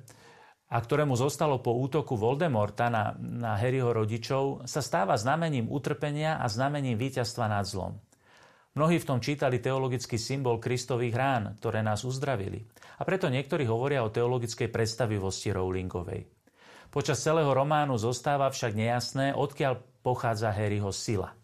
a 0.74 0.78
ktorému 0.82 1.14
zostalo 1.14 1.62
po 1.62 1.78
útoku 1.78 2.18
Voldemorta 2.18 2.90
na, 2.90 3.14
na 3.22 3.54
Harryho 3.62 3.94
rodičov, 3.94 4.66
sa 4.66 4.82
stáva 4.82 5.14
znamením 5.22 5.70
utrpenia 5.70 6.42
a 6.42 6.50
znamením 6.50 6.98
víťazstva 6.98 7.46
nad 7.46 7.70
zlom. 7.70 8.02
Mnohí 8.80 8.96
v 8.96 9.10
tom 9.12 9.20
čítali 9.20 9.60
teologický 9.60 10.16
symbol 10.16 10.56
Kristových 10.56 11.12
rán, 11.12 11.60
ktoré 11.60 11.84
nás 11.84 12.08
uzdravili. 12.08 12.64
A 12.96 13.04
preto 13.04 13.28
niektorí 13.28 13.68
hovoria 13.68 14.08
o 14.08 14.14
teologickej 14.14 14.72
predstavivosti 14.72 15.52
Rowlingovej. 15.52 16.24
Počas 16.88 17.20
celého 17.20 17.52
románu 17.52 18.00
zostáva 18.00 18.48
však 18.48 18.80
nejasné, 18.80 19.36
odkiaľ 19.36 19.84
pochádza 20.00 20.56
Harryho 20.56 20.96
sila. 20.96 21.36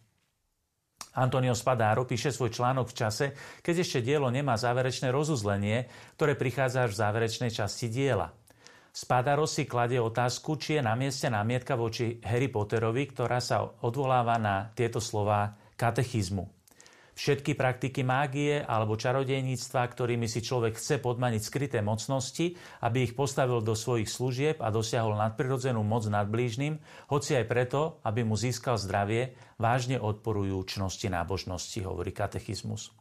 Antonio 1.12 1.51
Spadaro 1.51 2.08
píše 2.08 2.32
svoj 2.32 2.56
článok 2.56 2.96
v 2.96 2.98
čase, 3.04 3.25
keď 3.60 3.84
ešte 3.84 4.00
dielo 4.00 4.32
nemá 4.32 4.56
záverečné 4.56 5.12
rozuzlenie, 5.12 5.92
ktoré 6.15 6.39
prichádza 6.39 6.88
až 6.88 6.96
v 6.96 7.00
záverečnej 7.04 7.51
časti 7.51 7.92
diela. 7.92 8.32
Spadaro 8.96 9.44
si 9.44 9.68
kladie 9.68 10.00
otázku, 10.00 10.56
či 10.56 10.80
je 10.80 10.88
na 10.88 10.96
mieste 10.96 11.27
námietka 11.27 11.75
voči 11.75 12.15
Harry 12.24 12.48
Potterovi, 12.48 13.12
ktorá 13.12 13.44
sa 13.44 13.68
odvoláva 13.84 14.39
na 14.39 14.72
tieto 14.72 15.04
slova 15.04 15.51
katechizmu. 15.75 16.55
Všetky 17.15 17.55
praktiky 17.55 18.03
mágie 18.03 18.60
alebo 18.60 19.00
čarodejníctva, 19.00 19.88
ktorými 19.88 20.27
si 20.27 20.43
človek 20.43 20.75
chce 20.75 21.00
podmaniť 21.00 21.41
skryté 21.48 21.79
mocnosti, 21.79 22.60
aby 22.84 23.07
ich 23.07 23.15
postavil 23.15 23.63
do 23.63 23.72
svojich 23.72 24.12
služieb 24.12 24.60
a 24.60 24.67
dosiahol 24.67 25.15
nadprirodzenú 25.15 25.79
moc 25.79 26.03
nad 26.12 26.27
blížnym, 26.27 26.75
hoci 27.07 27.39
aj 27.39 27.45
preto, 27.48 28.03
aby 28.03 28.27
mu 28.27 28.36
získal 28.36 28.75
zdravie, 28.75 29.31
vážne 29.55 29.95
odporujú 29.95 30.60
čnosti 30.67 31.07
nábožnosti, 31.07 31.79
hovorí 31.88 32.12
katechizmus. 32.12 32.91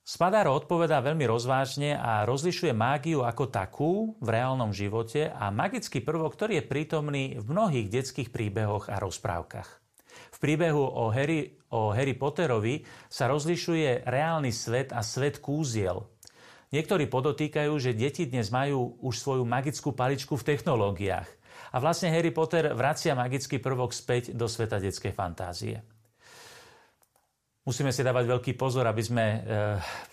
Spadáro 0.00 0.56
odpovedá 0.56 1.04
veľmi 1.04 1.28
rozvážne 1.28 2.00
a 2.00 2.24
rozlišuje 2.24 2.72
mágiu 2.72 3.20
ako 3.20 3.52
takú 3.52 3.92
v 4.16 4.28
reálnom 4.32 4.72
živote 4.72 5.28
a 5.28 5.52
magický 5.52 6.00
prvok, 6.00 6.34
ktorý 6.34 6.64
je 6.64 6.64
prítomný 6.64 7.24
v 7.36 7.44
mnohých 7.44 7.92
detských 7.92 8.32
príbehoch 8.32 8.88
a 8.88 8.96
rozprávkach. 8.96 9.89
V 10.30 10.38
príbehu 10.38 10.82
o 10.82 11.10
Harry, 11.10 11.58
o 11.74 11.90
Harry 11.90 12.14
Potterovi 12.14 12.82
sa 13.10 13.26
rozlišuje 13.26 14.06
reálny 14.06 14.54
svet 14.54 14.94
a 14.94 15.02
svet 15.02 15.42
kúziel. 15.42 16.06
Niektorí 16.70 17.10
podotýkajú, 17.10 17.72
že 17.82 17.98
deti 17.98 18.30
dnes 18.30 18.54
majú 18.54 18.94
už 19.02 19.18
svoju 19.18 19.42
magickú 19.42 19.90
paličku 19.90 20.38
v 20.38 20.46
technológiách. 20.54 21.26
A 21.74 21.76
vlastne 21.82 22.14
Harry 22.14 22.30
Potter 22.30 22.70
vracia 22.74 23.14
magický 23.14 23.58
prvok 23.58 23.90
späť 23.90 24.34
do 24.34 24.46
sveta 24.46 24.78
detskej 24.78 25.10
fantázie. 25.10 25.82
Musíme 27.60 27.92
si 27.92 28.00
dávať 28.00 28.24
veľký 28.24 28.52
pozor, 28.56 28.88
aby 28.88 29.02
sme 29.04 29.24
e, 29.26 29.38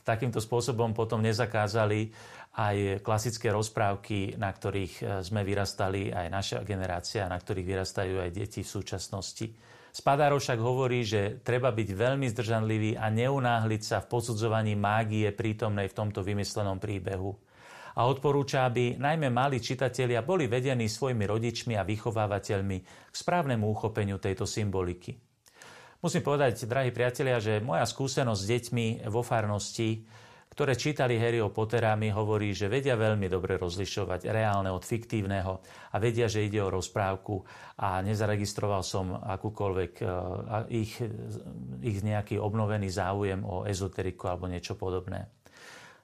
takýmto 0.04 0.38
spôsobom 0.38 0.92
potom 0.92 1.24
nezakázali 1.24 2.12
aj 2.58 3.02
klasické 3.02 3.50
rozprávky, 3.50 4.36
na 4.36 4.52
ktorých 4.52 4.94
e, 5.00 5.04
sme 5.24 5.48
vyrastali, 5.48 6.12
aj 6.12 6.28
naša 6.28 6.58
generácia, 6.68 7.26
na 7.26 7.40
ktorých 7.40 7.66
vyrastajú 7.66 8.20
aj 8.20 8.30
deti 8.36 8.62
v 8.62 8.70
súčasnosti. 8.70 9.48
Spadárov 9.98 10.38
však 10.38 10.62
hovorí, 10.62 11.02
že 11.02 11.42
treba 11.42 11.74
byť 11.74 11.90
veľmi 11.90 12.30
zdržanlivý 12.30 13.02
a 13.02 13.10
neunáhliť 13.10 13.82
sa 13.82 13.98
v 13.98 14.14
posudzovaní 14.14 14.78
mágie 14.78 15.26
prítomnej 15.34 15.90
v 15.90 15.98
tomto 15.98 16.22
vymyslenom 16.22 16.78
príbehu. 16.78 17.34
A 17.98 18.06
odporúča, 18.06 18.70
aby 18.70 18.94
najmä 18.94 19.34
mali 19.34 19.58
čitatelia 19.58 20.22
boli 20.22 20.46
vedení 20.46 20.86
svojimi 20.86 21.26
rodičmi 21.26 21.74
a 21.74 21.82
vychovávateľmi 21.82 22.78
k 23.10 23.16
správnemu 23.18 23.66
uchopeniu 23.66 24.22
tejto 24.22 24.46
symboliky. 24.46 25.18
Musím 25.98 26.22
povedať, 26.22 26.70
drahí 26.70 26.94
priatelia, 26.94 27.42
že 27.42 27.58
moja 27.58 27.82
skúsenosť 27.82 28.38
s 28.38 28.50
deťmi 28.54 29.10
vo 29.10 29.26
farnosti 29.26 30.06
ktoré 30.52 30.74
čítali 30.74 31.22
Harryho 31.22 31.54
Pottera, 31.54 31.94
mi 31.94 32.10
hovorí, 32.10 32.56
že 32.56 32.72
vedia 32.72 32.98
veľmi 32.98 33.30
dobre 33.30 33.62
rozlišovať 33.62 34.26
reálne 34.32 34.74
od 34.74 34.82
fiktívneho 34.82 35.62
a 35.94 35.96
vedia, 36.02 36.26
že 36.26 36.48
ide 36.48 36.64
o 36.64 36.74
rozprávku 36.74 37.46
a 37.78 38.02
nezaregistroval 38.02 38.82
som 38.82 39.14
akúkoľvek 39.14 39.94
uh, 40.02 40.10
ich, 40.74 40.98
ich 41.86 42.00
nejaký 42.02 42.42
obnovený 42.42 42.90
záujem 42.90 43.46
o 43.46 43.70
ezoteriku 43.70 44.32
alebo 44.34 44.50
niečo 44.50 44.74
podobné. 44.74 45.30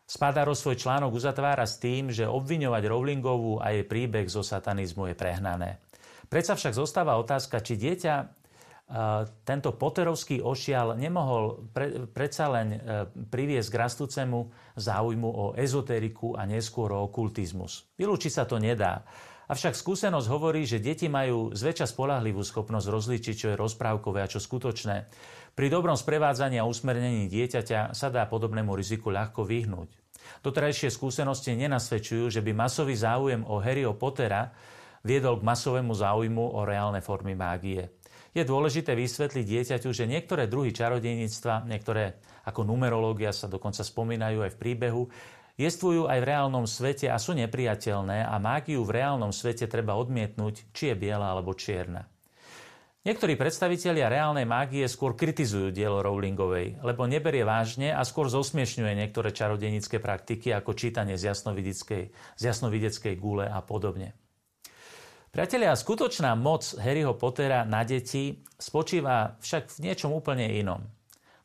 Spadaro 0.03 0.51
svoj 0.51 0.77
článok 0.77 1.15
uzatvára 1.15 1.63
s 1.63 1.79
tým, 1.79 2.11
že 2.11 2.27
obviňovať 2.27 2.83
Rowlingovú 2.85 3.63
a 3.63 3.71
jej 3.71 3.87
príbeh 3.87 4.27
zo 4.27 4.43
satanizmu 4.43 5.09
je 5.09 5.15
prehnané. 5.15 5.79
Predsa 6.27 6.59
však 6.59 6.75
zostáva 6.75 7.15
otázka, 7.17 7.63
či 7.63 7.79
dieťa 7.79 8.42
tento 9.41 9.73
poterovský 9.73 10.45
ošial 10.45 10.93
nemohol 10.93 11.65
pre, 11.73 12.05
predsa 12.13 12.45
len 12.53 12.77
e, 12.77 12.77
priviesť 13.09 13.69
k 13.73 13.79
rastúcemu 13.81 14.39
záujmu 14.77 15.29
o 15.29 15.45
ezoteriku 15.57 16.37
a 16.37 16.45
neskôr 16.45 16.93
o 16.93 17.09
okultizmus. 17.09 17.89
Vylúčiť 17.97 18.31
sa 18.31 18.45
to 18.45 18.61
nedá. 18.61 19.01
Avšak 19.49 19.73
skúsenosť 19.73 20.27
hovorí, 20.29 20.69
že 20.69 20.77
deti 20.77 21.09
majú 21.09 21.51
zväčša 21.51 21.89
spolahlivú 21.89 22.45
schopnosť 22.45 22.87
rozlíčiť, 22.87 23.35
čo 23.35 23.47
je 23.51 23.59
rozprávkové 23.59 24.23
a 24.23 24.29
čo 24.29 24.37
skutočné. 24.37 25.09
Pri 25.57 25.67
dobrom 25.73 25.97
sprevádzaní 25.97 26.61
a 26.61 26.69
usmernení 26.69 27.25
dieťaťa 27.27 27.97
sa 27.97 28.07
dá 28.13 28.29
podobnému 28.29 28.77
riziku 28.77 29.09
ľahko 29.09 29.41
vyhnúť. 29.41 29.89
Doterajšie 30.45 30.93
skúsenosti 30.93 31.57
nenasvedčujú, 31.57 32.29
že 32.29 32.45
by 32.45 32.55
masový 32.55 32.95
záujem 32.95 33.41
o 33.43 33.59
Harryho 33.59 33.97
Pottera 33.97 34.53
viedol 35.03 35.41
k 35.41 35.47
masovému 35.49 35.91
záujmu 35.91 36.55
o 36.55 36.63
reálne 36.63 37.03
formy 37.03 37.35
mágie. 37.35 38.02
Je 38.33 38.41
dôležité 38.41 38.97
vysvetliť 38.97 39.45
dieťaťu, 39.45 39.93
že 39.93 40.09
niektoré 40.09 40.49
druhy 40.49 40.73
čarodejníctva, 40.73 41.69
niektoré 41.69 42.17
ako 42.49 42.65
numerológia 42.65 43.29
sa 43.29 43.45
dokonca 43.45 43.85
spomínajú 43.85 44.41
aj 44.41 44.51
v 44.57 44.59
príbehu, 44.59 45.03
jestvujú 45.61 46.09
aj 46.09 46.17
v 46.17 46.27
reálnom 46.33 46.65
svete 46.65 47.13
a 47.13 47.21
sú 47.21 47.37
nepriateľné 47.37 48.25
a 48.25 48.35
mágiu 48.41 48.81
v 48.81 48.97
reálnom 48.97 49.29
svete 49.29 49.69
treba 49.69 49.93
odmietnúť, 50.01 50.73
či 50.73 50.89
je 50.89 50.95
biela 50.97 51.29
alebo 51.29 51.53
čierna. 51.53 52.09
Niektorí 53.03 53.35
predstavitelia 53.35 54.07
reálnej 54.07 54.47
mágie 54.47 54.87
skôr 54.87 55.11
kritizujú 55.11 55.75
dielo 55.75 55.99
Rowlingovej, 55.99 56.79
lebo 56.87 57.03
neberie 57.03 57.43
vážne 57.43 57.91
a 57.91 57.99
skôr 58.07 58.31
zosmiešňuje 58.31 58.95
niektoré 58.95 59.35
čarodenické 59.35 59.99
praktiky 59.99 60.55
ako 60.55 60.71
čítanie 60.71 61.19
z 61.19 61.35
jasnovideckej, 61.35 62.03
z 62.09 62.41
jasnovideckej 62.41 63.13
gule 63.19 63.43
a 63.43 63.59
podobne. 63.59 64.15
Priatelia, 65.33 65.73
skutočná 65.73 66.37
moc 66.37 66.77
Harryho 66.77 67.17
Pottera 67.17 67.65
na 67.65 67.81
deti 67.81 68.45
spočíva 68.53 69.33
však 69.41 69.81
v 69.81 69.89
niečom 69.89 70.13
úplne 70.13 70.45
inom. 70.45 70.85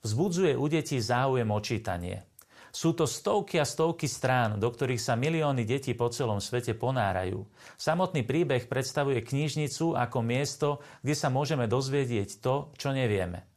Vzbudzuje 0.04 0.52
u 0.60 0.68
detí 0.68 1.00
záujem 1.00 1.48
o 1.48 1.56
čítanie. 1.56 2.20
Sú 2.68 2.92
to 2.92 3.08
stovky 3.08 3.56
a 3.56 3.64
stovky 3.64 4.04
strán, 4.04 4.60
do 4.60 4.68
ktorých 4.68 5.00
sa 5.00 5.16
milióny 5.16 5.64
detí 5.64 5.96
po 5.96 6.12
celom 6.12 6.36
svete 6.36 6.76
ponárajú. 6.76 7.48
Samotný 7.80 8.28
príbeh 8.28 8.68
predstavuje 8.68 9.24
knižnicu 9.24 9.96
ako 9.96 10.20
miesto, 10.20 10.84
kde 11.00 11.16
sa 11.16 11.32
môžeme 11.32 11.64
dozvedieť 11.64 12.44
to, 12.44 12.68
čo 12.76 12.92
nevieme. 12.92 13.48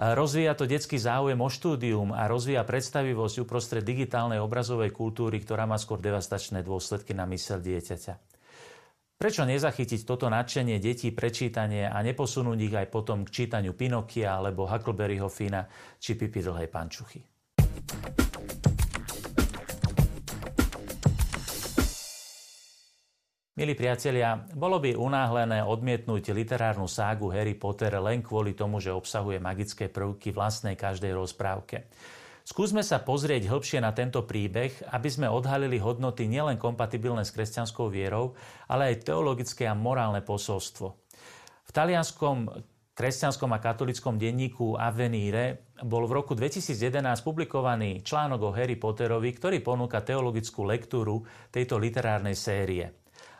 Rozvíja 0.00 0.56
to 0.56 0.64
detský 0.64 0.96
záujem 0.96 1.36
o 1.36 1.52
štúdium 1.52 2.16
a 2.16 2.32
rozvíja 2.32 2.64
predstavivosť 2.64 3.44
uprostred 3.44 3.84
digitálnej 3.84 4.40
obrazovej 4.40 4.88
kultúry, 4.88 5.36
ktorá 5.44 5.68
má 5.68 5.76
skôr 5.76 6.00
devastačné 6.00 6.64
dôsledky 6.64 7.12
na 7.12 7.28
mysel 7.28 7.60
dieťaťa. 7.60 8.29
Prečo 9.20 9.44
nezachytiť 9.44 10.08
toto 10.08 10.32
nadšenie 10.32 10.80
detí 10.80 11.12
pre 11.12 11.28
čítanie 11.28 11.84
a 11.84 12.00
neposunúť 12.00 12.56
ich 12.56 12.72
aj 12.72 12.88
potom 12.88 13.20
k 13.20 13.44
čítaniu 13.44 13.76
Pinokia 13.76 14.40
alebo 14.40 14.64
Huckleberryho 14.64 15.28
Fina 15.28 15.68
či 16.00 16.16
Pipi 16.16 16.40
dlhej 16.40 16.72
pančuchy? 16.72 17.20
Milí 23.60 23.76
priatelia, 23.76 24.40
bolo 24.56 24.80
by 24.80 24.96
unáhlené 24.96 25.68
odmietnúť 25.68 26.32
literárnu 26.32 26.88
ságu 26.88 27.28
Harry 27.28 27.52
Potter 27.60 27.92
len 28.00 28.24
kvôli 28.24 28.56
tomu, 28.56 28.80
že 28.80 28.88
obsahuje 28.88 29.36
magické 29.36 29.92
prvky 29.92 30.32
vlastnej 30.32 30.80
každej 30.80 31.12
rozprávke. 31.12 31.92
Skúsme 32.50 32.82
sa 32.82 32.98
pozrieť 32.98 33.46
hĺbšie 33.46 33.78
na 33.78 33.94
tento 33.94 34.26
príbeh, 34.26 34.74
aby 34.90 35.06
sme 35.06 35.30
odhalili 35.30 35.78
hodnoty 35.78 36.26
nielen 36.26 36.58
kompatibilné 36.58 37.22
s 37.22 37.30
kresťanskou 37.30 37.86
vierou, 37.86 38.34
ale 38.66 38.90
aj 38.90 39.06
teologické 39.06 39.70
a 39.70 39.78
morálne 39.78 40.18
posolstvo. 40.18 40.88
V 41.62 41.70
talianskom 41.70 42.50
kresťanskom 42.98 43.54
a 43.54 43.62
katolickom 43.62 44.18
denníku 44.18 44.74
Avenire 44.74 45.70
bol 45.86 46.10
v 46.10 46.12
roku 46.18 46.34
2011 46.34 47.22
publikovaný 47.22 48.02
článok 48.02 48.50
o 48.50 48.50
Harry 48.50 48.74
Potterovi, 48.74 49.30
ktorý 49.30 49.62
ponúka 49.62 50.02
teologickú 50.02 50.66
lektúru 50.66 51.22
tejto 51.54 51.78
literárnej 51.78 52.34
série. 52.34 52.82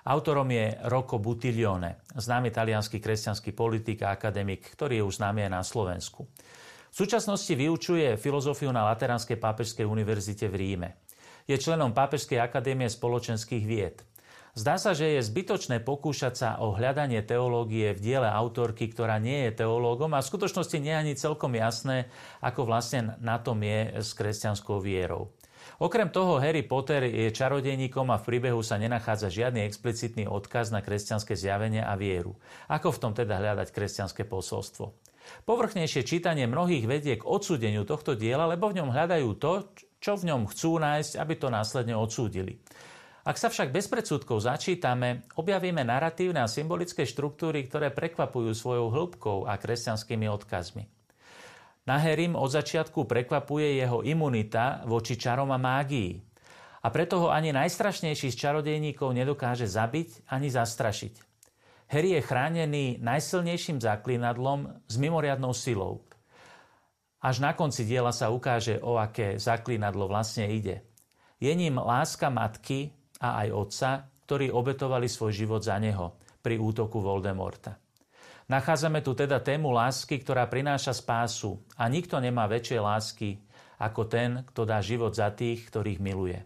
Autorom 0.07 0.47
je 0.55 0.71
Rocco 0.87 1.19
Buttiglione, 1.19 2.07
známy 2.15 2.55
talianský 2.55 3.03
kresťanský 3.03 3.59
politik 3.59 4.07
a 4.07 4.15
akademik, 4.15 4.71
ktorý 4.71 5.03
je 5.03 5.07
už 5.11 5.19
známy 5.19 5.51
aj 5.51 5.53
na 5.53 5.63
Slovensku. 5.67 6.31
V 6.91 7.07
súčasnosti 7.07 7.55
vyučuje 7.55 8.19
filozofiu 8.19 8.75
na 8.75 8.83
Lateránskej 8.91 9.39
pápežskej 9.39 9.87
univerzite 9.87 10.51
v 10.51 10.59
Ríme. 10.59 10.89
Je 11.47 11.55
členom 11.55 11.95
Pápežskej 11.95 12.43
akadémie 12.43 12.91
spoločenských 12.91 13.65
vied. 13.65 14.03
Zdá 14.59 14.83
sa, 14.83 14.91
že 14.99 15.15
je 15.15 15.23
zbytočné 15.23 15.79
pokúšať 15.87 16.35
sa 16.35 16.49
o 16.59 16.75
hľadanie 16.75 17.23
teológie 17.23 17.95
v 17.95 18.03
diele 18.03 18.27
autorky, 18.27 18.91
ktorá 18.91 19.23
nie 19.23 19.47
je 19.47 19.63
teológom 19.63 20.11
a 20.11 20.23
v 20.23 20.27
skutočnosti 20.27 20.75
nie 20.83 20.91
je 20.91 20.99
ani 20.99 21.15
celkom 21.15 21.55
jasné, 21.55 22.11
ako 22.43 22.67
vlastne 22.67 23.15
na 23.23 23.39
tom 23.39 23.63
je 23.63 24.03
s 24.03 24.11
kresťanskou 24.19 24.83
vierou. 24.83 25.31
Okrem 25.79 26.11
toho 26.11 26.43
Harry 26.43 26.67
Potter 26.67 27.07
je 27.07 27.31
čarodejníkom 27.31 28.11
a 28.11 28.19
v 28.19 28.27
príbehu 28.27 28.59
sa 28.67 28.75
nenachádza 28.83 29.31
žiadny 29.31 29.63
explicitný 29.63 30.27
odkaz 30.27 30.75
na 30.75 30.83
kresťanské 30.83 31.39
zjavenie 31.39 31.87
a 31.87 31.95
vieru. 31.95 32.35
Ako 32.67 32.91
v 32.91 33.01
tom 33.01 33.13
teda 33.15 33.39
hľadať 33.39 33.71
kresťanské 33.71 34.27
posolstvo? 34.27 35.10
Povrchnejšie 35.45 36.03
čítanie 36.05 36.47
mnohých 36.47 36.87
vedie 36.87 37.19
k 37.19 37.27
odsúdeniu 37.27 37.83
tohto 37.83 38.15
diela, 38.15 38.47
lebo 38.47 38.71
v 38.71 38.83
ňom 38.83 38.93
hľadajú 38.93 39.31
to, 39.41 39.53
čo 40.01 40.17
v 40.17 40.33
ňom 40.33 40.49
chcú 40.49 40.81
nájsť, 40.81 41.13
aby 41.21 41.35
to 41.37 41.49
následne 41.53 41.95
odsúdili. 41.97 42.61
Ak 43.21 43.37
sa 43.37 43.53
však 43.53 43.69
bez 43.69 43.85
predsudkov 43.87 44.41
začítame, 44.41 45.29
objavíme 45.37 45.85
naratívne 45.85 46.41
a 46.41 46.49
symbolické 46.49 47.05
štruktúry, 47.05 47.69
ktoré 47.69 47.93
prekvapujú 47.93 48.57
svojou 48.57 48.89
hĺbkou 48.89 49.45
a 49.45 49.61
kresťanskými 49.61 50.25
odkazmi. 50.25 50.89
Na 51.85 52.01
Herim 52.01 52.33
od 52.33 52.49
začiatku 52.49 53.05
prekvapuje 53.05 53.77
jeho 53.77 54.01
imunita 54.01 54.85
voči 54.89 55.21
čarom 55.21 55.53
a 55.53 55.61
mágii. 55.61 56.17
A 56.81 56.89
preto 56.89 57.21
ho 57.21 57.29
ani 57.29 57.53
najstrašnejší 57.53 58.33
z 58.33 58.37
čarodejníkov 58.41 59.13
nedokáže 59.13 59.69
zabiť 59.69 60.33
ani 60.33 60.49
zastrašiť. 60.49 61.30
Harry 61.91 62.15
je 62.15 62.23
chránený 62.23 63.03
najsilnejším 63.03 63.83
zaklinadlom 63.83 64.87
s 64.87 64.95
mimoriadnou 64.95 65.51
silou. 65.51 66.07
Až 67.19 67.43
na 67.43 67.51
konci 67.59 67.83
diela 67.83 68.15
sa 68.15 68.31
ukáže, 68.31 68.79
o 68.79 68.95
aké 68.95 69.43
zaklinadlo 69.43 70.07
vlastne 70.07 70.47
ide. 70.47 70.87
Je 71.43 71.51
ním 71.51 71.83
láska 71.83 72.31
matky 72.31 72.95
a 73.19 73.43
aj 73.43 73.49
otca, 73.51 73.91
ktorí 74.23 74.55
obetovali 74.55 75.11
svoj 75.11 75.35
život 75.35 75.67
za 75.67 75.83
neho 75.83 76.15
pri 76.39 76.63
útoku 76.63 77.03
Voldemorta. 77.03 77.75
Nachádzame 78.47 79.03
tu 79.03 79.19
teda 79.19 79.43
tému 79.43 79.75
lásky, 79.75 80.23
ktorá 80.23 80.47
prináša 80.47 80.95
spásu 80.95 81.59
a 81.75 81.91
nikto 81.91 82.23
nemá 82.23 82.47
väčšej 82.47 82.81
lásky 82.81 83.43
ako 83.83 84.07
ten, 84.07 84.47
kto 84.47 84.63
dá 84.63 84.79
život 84.79 85.11
za 85.11 85.35
tých, 85.35 85.67
ktorých 85.67 85.99
miluje. 85.99 86.39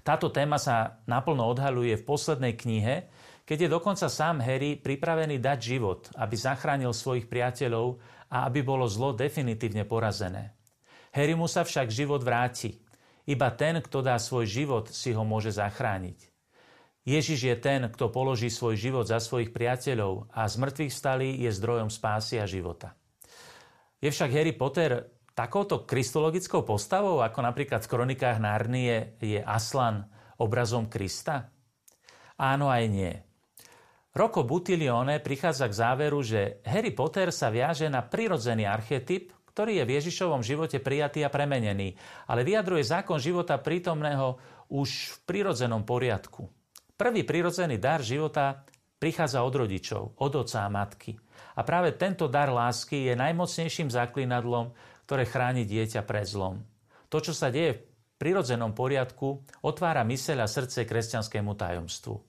Táto 0.00 0.32
téma 0.32 0.56
sa 0.56 1.04
naplno 1.04 1.44
odhaluje 1.44 2.00
v 2.00 2.06
poslednej 2.08 2.56
knihe, 2.56 3.12
keď 3.46 3.58
je 3.62 3.68
dokonca 3.70 4.10
sám 4.10 4.42
Harry 4.42 4.74
pripravený 4.74 5.38
dať 5.38 5.58
život, 5.62 6.10
aby 6.18 6.34
zachránil 6.34 6.90
svojich 6.90 7.30
priateľov 7.30 8.02
a 8.26 8.50
aby 8.50 8.66
bolo 8.66 8.90
zlo 8.90 9.14
definitívne 9.14 9.86
porazené. 9.86 10.58
Harry 11.14 11.38
mu 11.38 11.46
sa 11.46 11.62
však 11.62 11.86
život 11.88 12.26
vráti. 12.26 12.82
Iba 13.22 13.54
ten, 13.54 13.78
kto 13.78 14.02
dá 14.02 14.18
svoj 14.18 14.50
život, 14.50 14.90
si 14.90 15.14
ho 15.14 15.22
môže 15.22 15.54
zachrániť. 15.54 16.26
Ježiš 17.06 17.40
je 17.46 17.54
ten, 17.54 17.86
kto 17.86 18.10
položí 18.10 18.50
svoj 18.50 18.74
život 18.74 19.06
za 19.06 19.22
svojich 19.22 19.54
priateľov 19.54 20.26
a 20.34 20.42
z 20.50 20.54
mŕtvych 20.58 20.90
vstalý 20.90 21.30
je 21.38 21.50
zdrojom 21.54 21.86
spásy 21.86 22.42
a 22.42 22.50
života. 22.50 22.98
Je 24.02 24.10
však 24.10 24.34
Harry 24.34 24.50
Potter 24.50 25.06
takouto 25.38 25.86
kristologickou 25.86 26.66
postavou, 26.66 27.22
ako 27.22 27.46
napríklad 27.46 27.86
v 27.86 27.90
kronikách 27.94 28.42
Narnie 28.42 29.14
je 29.22 29.38
Aslan 29.38 30.10
obrazom 30.34 30.90
Krista? 30.90 31.54
Áno 32.34 32.66
aj 32.66 32.84
nie. 32.90 33.14
Roko 34.16 34.48
Butilione 34.48 35.20
prichádza 35.20 35.68
k 35.68 35.76
záveru, 35.76 36.24
že 36.24 36.64
Harry 36.64 36.88
Potter 36.96 37.28
sa 37.28 37.52
viaže 37.52 37.84
na 37.92 38.00
prirodzený 38.00 38.64
archetyp, 38.64 39.28
ktorý 39.52 39.76
je 39.76 39.84
v 39.84 39.94
Ježišovom 40.00 40.40
živote 40.40 40.80
prijatý 40.80 41.20
a 41.20 41.28
premenený, 41.28 41.92
ale 42.24 42.40
vyjadruje 42.40 42.80
zákon 42.80 43.20
života 43.20 43.60
prítomného 43.60 44.40
už 44.72 44.88
v 45.12 45.16
prirodzenom 45.28 45.84
poriadku. 45.84 46.48
Prvý 46.96 47.28
prirodzený 47.28 47.76
dar 47.76 48.00
života 48.00 48.64
prichádza 48.96 49.44
od 49.44 49.52
rodičov, 49.52 50.16
od 50.16 50.32
oca 50.32 50.64
a 50.64 50.72
matky. 50.72 51.12
A 51.52 51.60
práve 51.60 51.92
tento 51.92 52.24
dar 52.24 52.48
lásky 52.48 53.12
je 53.12 53.20
najmocnejším 53.20 53.92
zaklinadlom, 53.92 54.72
ktoré 55.04 55.28
chráni 55.28 55.68
dieťa 55.68 56.00
pred 56.08 56.24
zlom. 56.24 56.64
To, 57.12 57.20
čo 57.20 57.36
sa 57.36 57.52
deje 57.52 57.76
v 57.76 57.80
prirodzenom 58.16 58.72
poriadku, 58.72 59.44
otvára 59.60 60.08
myseľ 60.08 60.40
a 60.40 60.48
srdce 60.48 60.88
kresťanskému 60.88 61.52
tajomstvu. 61.52 62.25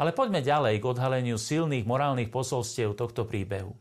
Ale 0.00 0.16
poďme 0.16 0.40
ďalej 0.40 0.80
k 0.80 0.88
odhaleniu 0.88 1.36
silných 1.36 1.84
morálnych 1.84 2.32
posolstiev 2.32 2.96
tohto 2.96 3.28
príbehu. 3.28 3.76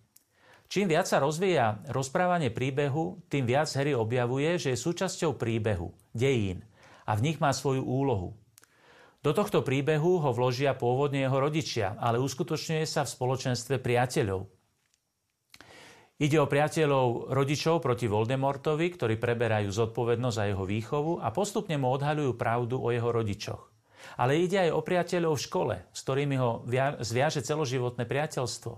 Čím 0.67 0.91
viac 0.91 1.07
sa 1.07 1.23
rozvíja 1.23 1.79
rozprávanie 1.87 2.51
príbehu, 2.51 3.23
tým 3.31 3.47
viac 3.47 3.71
Harry 3.73 3.95
objavuje, 3.95 4.59
že 4.59 4.75
je 4.75 4.83
súčasťou 4.83 5.39
príbehu, 5.39 5.95
dejín 6.11 6.67
a 7.07 7.15
v 7.15 7.23
nich 7.31 7.39
má 7.39 7.55
svoju 7.55 7.81
úlohu. 7.87 8.35
Do 9.23 9.31
tohto 9.31 9.63
príbehu 9.63 10.19
ho 10.19 10.29
vložia 10.35 10.75
pôvodne 10.75 11.23
jeho 11.23 11.39
rodičia, 11.39 11.95
ale 11.97 12.19
uskutočňuje 12.19 12.83
sa 12.83 13.07
v 13.07 13.13
spoločenstve 13.15 13.79
priateľov. 13.79 14.45
Ide 16.19 16.35
o 16.35 16.51
priateľov 16.51 17.31
rodičov 17.31 17.79
proti 17.79 18.11
Voldemortovi, 18.11 18.91
ktorí 18.91 19.15
preberajú 19.15 19.71
zodpovednosť 19.71 20.35
za 20.35 20.45
jeho 20.51 20.67
výchovu 20.67 21.23
a 21.23 21.31
postupne 21.31 21.79
mu 21.79 21.95
odhaľujú 21.95 22.35
pravdu 22.35 22.75
o 22.75 22.91
jeho 22.91 23.07
rodičoch. 23.07 23.68
Ale 24.19 24.39
ide 24.39 24.69
aj 24.69 24.71
o 24.75 24.81
priateľov 24.83 25.33
v 25.35 25.45
škole, 25.45 25.75
s 25.91 25.99
ktorými 26.03 26.35
ho 26.39 26.63
zviaže 26.99 27.43
celoživotné 27.43 28.03
priateľstvo. 28.03 28.73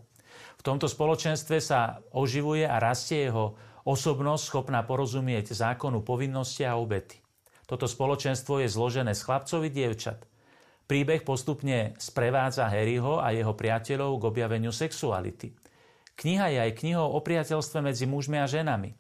V 0.57 0.65
tomto 0.65 0.85
spoločenstve 0.85 1.57
sa 1.57 2.01
oživuje 2.13 2.69
a 2.69 2.77
rastie 2.77 3.29
jeho 3.29 3.57
osobnosť 3.85 4.43
schopná 4.45 4.85
porozumieť 4.85 5.57
zákonu 5.57 6.05
povinnosti 6.05 6.61
a 6.65 6.77
obety. 6.77 7.17
Toto 7.65 7.89
spoločenstvo 7.89 8.61
je 8.61 8.69
zložené 8.69 9.17
z 9.17 9.25
chlapcov 9.25 9.65
i 9.65 9.71
dievčat. 9.73 10.27
Príbeh 10.85 11.23
postupne 11.23 11.95
sprevádza 11.97 12.67
Harryho 12.67 13.23
a 13.23 13.31
jeho 13.31 13.55
priateľov 13.55 14.19
k 14.19 14.27
objaveniu 14.27 14.75
sexuality. 14.75 15.55
Kniha 16.19 16.51
je 16.51 16.59
aj 16.67 16.77
knihou 16.83 17.15
o 17.15 17.19
priateľstve 17.23 17.79
medzi 17.79 18.05
mužmi 18.05 18.37
a 18.37 18.45
ženami. 18.45 18.91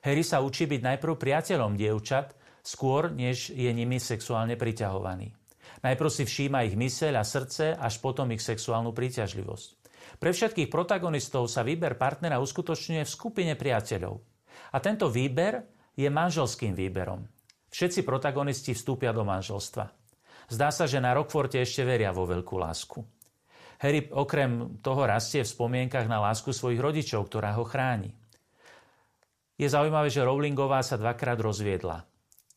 Harry 0.00 0.24
sa 0.24 0.40
učí 0.40 0.64
byť 0.64 0.80
najprv 0.80 1.18
priateľom 1.18 1.76
dievčat, 1.76 2.32
skôr 2.62 3.12
než 3.12 3.52
je 3.52 3.68
nimi 3.74 4.00
sexuálne 4.00 4.56
priťahovaný. 4.56 5.36
Najprv 5.80 6.10
si 6.10 6.24
všíma 6.26 6.66
ich 6.68 6.76
myseľ 6.76 7.20
a 7.20 7.24
srdce, 7.24 7.72
až 7.72 7.94
potom 8.02 8.28
ich 8.34 8.42
sexuálnu 8.44 8.92
príťažlivosť. 8.92 9.68
Pre 10.20 10.30
všetkých 10.30 10.68
protagonistov 10.68 11.48
sa 11.48 11.64
výber 11.64 11.96
partnera 11.96 12.42
uskutočňuje 12.42 13.02
v 13.06 13.10
skupine 13.10 13.52
priateľov. 13.56 14.20
A 14.74 14.76
tento 14.82 15.08
výber 15.08 15.64
je 15.96 16.10
manželským 16.10 16.76
výberom. 16.76 17.24
Všetci 17.70 18.02
protagonisti 18.02 18.74
vstúpia 18.74 19.14
do 19.14 19.22
manželstva. 19.22 19.86
Zdá 20.50 20.74
sa, 20.74 20.90
že 20.90 20.98
na 20.98 21.14
Rockforte 21.14 21.62
ešte 21.62 21.86
veria 21.86 22.10
vo 22.10 22.26
veľkú 22.26 22.58
lásku. 22.58 22.98
Harry 23.80 24.10
okrem 24.10 24.82
toho 24.84 25.06
rastie 25.06 25.46
v 25.46 25.52
spomienkach 25.54 26.04
na 26.10 26.20
lásku 26.20 26.50
svojich 26.52 26.82
rodičov, 26.82 27.30
ktorá 27.30 27.54
ho 27.56 27.64
chráni. 27.64 28.12
Je 29.56 29.68
zaujímavé, 29.70 30.10
že 30.10 30.26
Rowlingová 30.26 30.82
sa 30.82 30.98
dvakrát 30.98 31.38
rozviedla. 31.38 32.09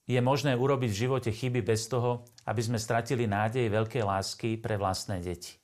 Je 0.04 0.20
možné 0.20 0.56
urobiť 0.56 0.90
v 0.92 1.02
živote 1.08 1.32
chyby 1.32 1.64
bez 1.64 1.88
toho, 1.88 2.28
aby 2.44 2.60
sme 2.60 2.80
stratili 2.80 3.24
nádej 3.24 3.72
veľkej 3.72 4.04
lásky 4.04 4.60
pre 4.60 4.76
vlastné 4.76 5.24
deti. 5.24 5.56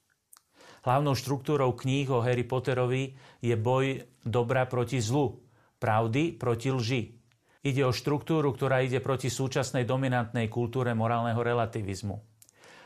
Hlavnou 0.87 1.11
štruktúrou 1.11 1.75
kníh 1.75 2.07
o 2.07 2.23
Harry 2.23 2.47
Potterovi 2.47 3.11
je 3.43 3.55
boj 3.59 3.99
dobra 4.23 4.63
proti 4.63 5.03
zlu, 5.03 5.43
pravdy 5.75 6.39
proti 6.39 6.71
lži, 6.71 7.19
Ide 7.59 7.83
o 7.83 7.91
štruktúru, 7.91 8.55
ktorá 8.55 8.79
ide 8.79 9.03
proti 9.03 9.27
súčasnej 9.27 9.83
dominantnej 9.83 10.47
kultúre 10.47 10.95
morálneho 10.95 11.43
relativizmu. 11.43 12.15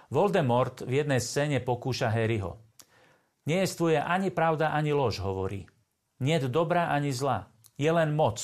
Voldemort 0.10 0.82
v 0.82 1.06
jednej 1.06 1.22
scéne 1.22 1.62
pokúša 1.62 2.10
Harryho. 2.10 2.58
Nejestvuje 3.46 4.02
ani 4.02 4.34
pravda, 4.34 4.74
ani 4.74 4.90
lož, 4.90 5.22
hovorí. 5.22 5.70
Nie 6.26 6.42
dobra 6.42 6.90
ani 6.90 7.14
zla. 7.14 7.54
Je 7.78 7.90
len 7.90 8.18
moc. 8.18 8.42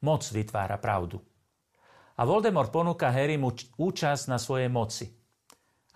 Moc 0.00 0.24
vytvára 0.32 0.80
pravdu. 0.80 1.20
A 2.14 2.22
Voldemort 2.22 2.70
ponúka 2.70 3.10
Harrymu 3.10 3.50
účasť 3.74 4.30
na 4.30 4.38
svojej 4.38 4.70
moci. 4.70 5.10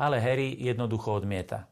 Ale 0.03 0.19
Harry 0.19 0.51
jednoducho 0.59 1.15
odmieta. 1.15 1.71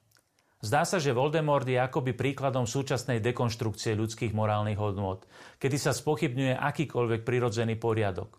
Zdá 0.62 0.86
sa, 0.86 1.02
že 1.02 1.14
Voldemort 1.14 1.66
je 1.66 1.78
akoby 1.78 2.14
príkladom 2.14 2.66
súčasnej 2.66 3.18
dekonštrukcie 3.18 3.98
ľudských 3.98 4.30
morálnych 4.30 4.78
hodnôt, 4.78 5.26
kedy 5.58 5.76
sa 5.78 5.90
spochybňuje 5.90 6.62
akýkoľvek 6.62 7.26
prirodzený 7.26 7.74
poriadok. 7.74 8.38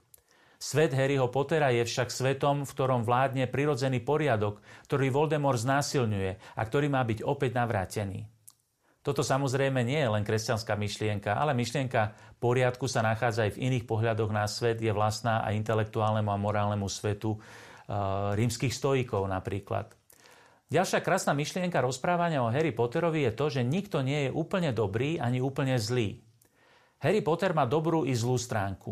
Svet 0.58 0.96
Harryho 0.96 1.30
Pottera 1.30 1.70
je 1.70 1.86
však 1.86 2.10
svetom, 2.10 2.66
v 2.66 2.74
ktorom 2.74 3.06
vládne 3.06 3.46
prirodzený 3.46 4.02
poriadok, 4.02 4.64
ktorý 4.90 5.14
Voldemort 5.14 5.62
znásilňuje 5.62 6.58
a 6.58 6.62
ktorý 6.64 6.88
má 6.90 7.06
byť 7.06 7.22
opäť 7.22 7.52
navrátený. 7.54 8.26
Toto 9.08 9.24
samozrejme 9.24 9.88
nie 9.88 10.04
je 10.04 10.12
len 10.12 10.28
kresťanská 10.28 10.76
myšlienka, 10.76 11.40
ale 11.40 11.56
myšlienka 11.56 12.12
poriadku 12.44 12.92
sa 12.92 13.00
nachádza 13.00 13.48
aj 13.48 13.56
v 13.56 13.72
iných 13.72 13.88
pohľadoch 13.88 14.36
na 14.36 14.44
svet, 14.52 14.84
je 14.84 14.92
vlastná 14.92 15.48
aj 15.48 15.56
intelektuálnemu 15.64 16.28
a 16.28 16.36
morálnemu 16.36 16.92
svetu 16.92 17.40
e, 17.40 17.40
rímskych 18.36 18.76
stojíkov 18.76 19.24
napríklad. 19.32 19.96
Ďalšia 20.68 21.00
krásna 21.00 21.32
myšlienka 21.32 21.80
rozprávania 21.80 22.44
o 22.44 22.52
Harry 22.52 22.76
Potterovi 22.76 23.24
je 23.24 23.32
to, 23.32 23.48
že 23.48 23.64
nikto 23.64 24.04
nie 24.04 24.28
je 24.28 24.36
úplne 24.36 24.76
dobrý 24.76 25.24
ani 25.24 25.40
úplne 25.40 25.80
zlý. 25.80 26.20
Harry 27.00 27.24
Potter 27.24 27.56
má 27.56 27.64
dobrú 27.64 28.04
i 28.04 28.12
zlú 28.12 28.36
stránku. 28.36 28.92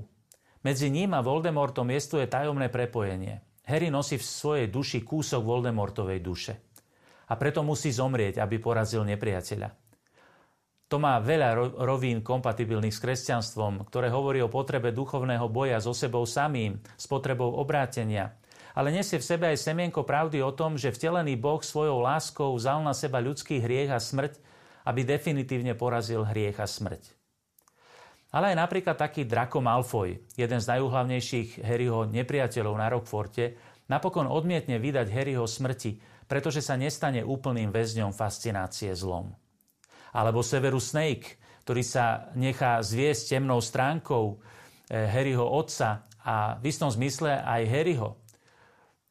Medzi 0.64 0.88
ním 0.88 1.12
a 1.12 1.20
Voldemortom 1.20 1.92
je 1.92 2.24
tajomné 2.32 2.72
prepojenie. 2.72 3.44
Harry 3.68 3.92
nosí 3.92 4.16
v 4.16 4.24
svojej 4.24 4.68
duši 4.72 5.04
kúsok 5.04 5.44
Voldemortovej 5.44 6.24
duše. 6.24 6.72
A 7.28 7.36
preto 7.36 7.68
musí 7.68 7.92
zomrieť, 7.92 8.40
aby 8.40 8.64
porazil 8.64 9.04
nepriateľa. 9.04 9.85
To 10.94 11.02
má 11.02 11.18
veľa 11.18 11.82
rovín 11.82 12.22
kompatibilných 12.22 12.94
s 12.94 13.02
kresťanstvom, 13.02 13.90
ktoré 13.90 14.14
hovorí 14.14 14.46
o 14.46 14.54
potrebe 14.54 14.94
duchovného 14.94 15.50
boja 15.50 15.82
so 15.82 15.98
sebou 15.98 16.30
samým, 16.30 16.78
s 16.94 17.10
potrebou 17.10 17.58
obrátenia, 17.58 18.38
ale 18.76 18.92
nesie 18.92 19.18
v 19.18 19.26
sebe 19.26 19.50
aj 19.50 19.66
semienko 19.66 20.04
pravdy 20.04 20.44
o 20.44 20.52
tom, 20.52 20.76
že 20.76 20.92
vtelený 20.92 21.40
Boh 21.40 21.64
svojou 21.64 22.04
láskou 22.04 22.54
vzal 22.54 22.84
na 22.84 22.92
seba 22.92 23.24
ľudský 23.24 23.64
hriech 23.64 23.90
a 23.90 24.04
smrť, 24.04 24.38
aby 24.86 25.02
definitívne 25.08 25.74
porazil 25.74 26.28
hriech 26.28 26.60
a 26.60 26.68
smrť. 26.68 27.16
Ale 28.36 28.52
aj 28.52 28.68
napríklad 28.68 29.00
taký 29.00 29.24
Draco 29.24 29.64
Malfoy, 29.64 30.20
jeden 30.36 30.60
z 30.60 30.70
najúhlavnejších 30.76 31.64
Harryho 31.64 32.04
nepriateľov 32.12 32.76
na 32.76 32.92
Rockforte, 32.92 33.56
napokon 33.88 34.28
odmietne 34.28 34.76
vydať 34.76 35.08
Harryho 35.08 35.48
smrti, 35.48 35.98
pretože 36.28 36.60
sa 36.60 36.76
nestane 36.76 37.24
úplným 37.24 37.72
väzňom 37.72 38.12
fascinácie 38.12 38.92
zlom. 38.92 39.32
Alebo 40.16 40.40
Severus 40.40 40.96
Snake, 40.96 41.36
ktorý 41.68 41.84
sa 41.84 42.32
nechá 42.40 42.80
zviesť 42.80 43.36
temnou 43.36 43.60
stránkou 43.60 44.40
eh, 44.88 45.04
Harryho 45.12 45.44
otca 45.44 46.08
a 46.24 46.56
v 46.56 46.72
istom 46.72 46.88
zmysle 46.88 47.36
aj 47.44 47.62
Harryho, 47.68 48.26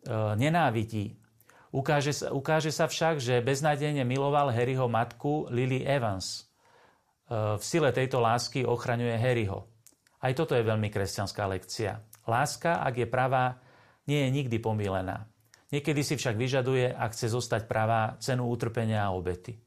E, 0.04 0.36
nenávidí. 0.36 1.16
Ukáže 1.72 2.12
sa, 2.12 2.30
ukáže 2.30 2.70
sa 2.70 2.86
však, 2.86 3.18
že 3.18 3.40
beznádejne 3.40 4.04
miloval 4.04 4.52
Harryho 4.52 4.86
matku 4.86 5.48
Lily 5.48 5.80
Evans. 5.82 6.44
E, 7.24 7.56
v 7.56 7.62
sile 7.64 7.88
tejto 7.90 8.20
lásky 8.20 8.68
ochraňuje 8.68 9.16
Harryho. 9.16 9.64
Aj 10.20 10.32
toto 10.36 10.52
je 10.52 10.64
veľmi 10.64 10.92
kresťanská 10.92 11.48
lekcia. 11.48 12.04
Láska, 12.28 12.84
ak 12.84 13.00
je 13.00 13.08
pravá, 13.08 13.60
nie 14.04 14.28
je 14.28 14.30
nikdy 14.32 14.56
pomílená. 14.60 15.28
Niekedy 15.72 16.04
si 16.04 16.14
však 16.20 16.36
vyžaduje, 16.36 16.92
ak 16.92 17.16
chce 17.16 17.32
zostať 17.32 17.64
pravá, 17.64 18.20
cenu 18.20 18.44
utrpenia 18.48 19.08
a 19.08 19.12
obety. 19.16 19.63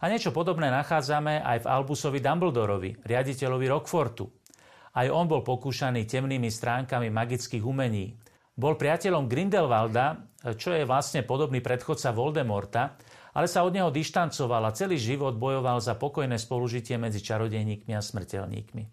A 0.00 0.12
niečo 0.12 0.34
podobné 0.34 0.68
nachádzame 0.68 1.40
aj 1.40 1.64
v 1.64 1.70
Albusovi 1.70 2.20
Dumbledorovi, 2.20 3.00
riaditeľovi 3.04 3.66
Rockfortu. 3.72 4.28
Aj 4.96 5.06
on 5.08 5.28
bol 5.28 5.44
pokúšaný 5.44 6.04
temnými 6.08 6.48
stránkami 6.48 7.12
magických 7.12 7.64
umení, 7.64 8.16
bol 8.56 8.80
priateľom 8.80 9.28
Grindelwalda, 9.28 10.32
čo 10.56 10.72
je 10.72 10.88
vlastne 10.88 11.20
podobný 11.20 11.60
predchodca 11.60 12.08
Voldemorta, 12.16 12.96
ale 13.36 13.52
sa 13.52 13.60
od 13.68 13.76
neho 13.76 13.92
dištancoval 13.92 14.64
a 14.64 14.72
celý 14.72 14.96
život 14.96 15.36
bojoval 15.36 15.76
za 15.84 15.92
pokojné 16.00 16.40
spolužitie 16.40 16.96
medzi 16.96 17.20
čarodejníkmi 17.20 17.92
a 17.92 18.00
smrteľníkmi. 18.00 18.84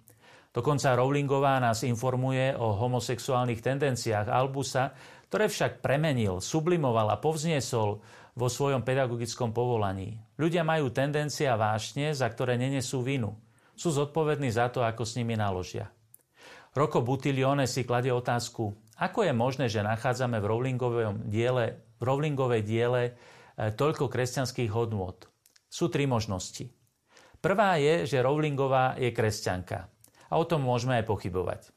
Dokonca 0.52 1.00
Rowlingová 1.00 1.64
nás 1.64 1.88
informuje 1.88 2.52
o 2.60 2.76
homosexuálnych 2.76 3.64
tendenciách 3.64 4.28
Albusa, 4.28 4.92
ktoré 5.32 5.48
však 5.48 5.82
premenil, 5.82 6.44
sublimoval 6.44 7.10
a 7.10 7.18
povzniesol 7.18 8.04
vo 8.34 8.50
svojom 8.50 8.82
pedagogickom 8.82 9.54
povolaní. 9.54 10.18
Ľudia 10.38 10.66
majú 10.66 10.90
tendencie 10.90 11.46
a 11.46 11.58
vášne, 11.58 12.14
za 12.18 12.26
ktoré 12.30 12.58
nenesú 12.58 13.06
vinu. 13.06 13.38
Sú 13.74 13.94
zodpovední 13.94 14.50
za 14.54 14.70
to, 14.70 14.82
ako 14.86 15.06
s 15.06 15.18
nimi 15.18 15.38
naložia. 15.38 15.90
Roko 16.74 17.06
Butilione 17.06 17.70
si 17.70 17.86
kladie 17.86 18.10
otázku, 18.10 18.74
ako 18.98 19.26
je 19.26 19.34
možné, 19.34 19.66
že 19.70 19.86
nachádzame 19.86 20.38
v 20.38 20.50
Rowlingovom 20.50 21.26
diele, 21.26 21.98
v 21.98 22.04
Rowlingovej 22.06 22.62
diele 22.62 23.02
e, 23.06 23.12
toľko 23.74 24.10
kresťanských 24.10 24.70
hodnôt? 24.70 25.18
Sú 25.66 25.90
tri 25.90 26.06
možnosti. 26.06 26.70
Prvá 27.42 27.82
je, 27.82 28.06
že 28.06 28.22
Rowlingová 28.22 29.02
je 29.02 29.10
kresťanka. 29.10 29.90
A 30.30 30.34
o 30.38 30.46
tom 30.46 30.62
môžeme 30.62 31.02
aj 31.02 31.10
pochybovať. 31.10 31.73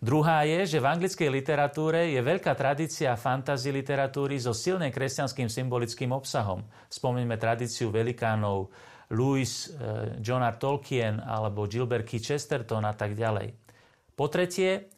Druhá 0.00 0.48
je, 0.48 0.64
že 0.64 0.78
v 0.80 0.88
anglickej 0.96 1.28
literatúre 1.28 2.16
je 2.16 2.20
veľká 2.24 2.56
tradícia 2.56 3.12
fantasy 3.20 3.68
literatúry 3.68 4.40
so 4.40 4.56
silne 4.56 4.88
kresťanským 4.88 5.52
symbolickým 5.52 6.08
obsahom. 6.16 6.64
Spomeňme 6.88 7.36
tradíciu 7.36 7.92
velikánov 7.92 8.72
Louis, 9.12 9.68
e, 9.68 10.16
John 10.24 10.40
R. 10.40 10.56
Tolkien 10.56 11.20
alebo 11.20 11.68
Gilbert 11.68 12.08
K. 12.08 12.16
Chesterton 12.16 12.88
a 12.88 12.96
tak 12.96 13.12
ďalej. 13.12 13.52
Po 14.16 14.32
tretie, 14.32 14.88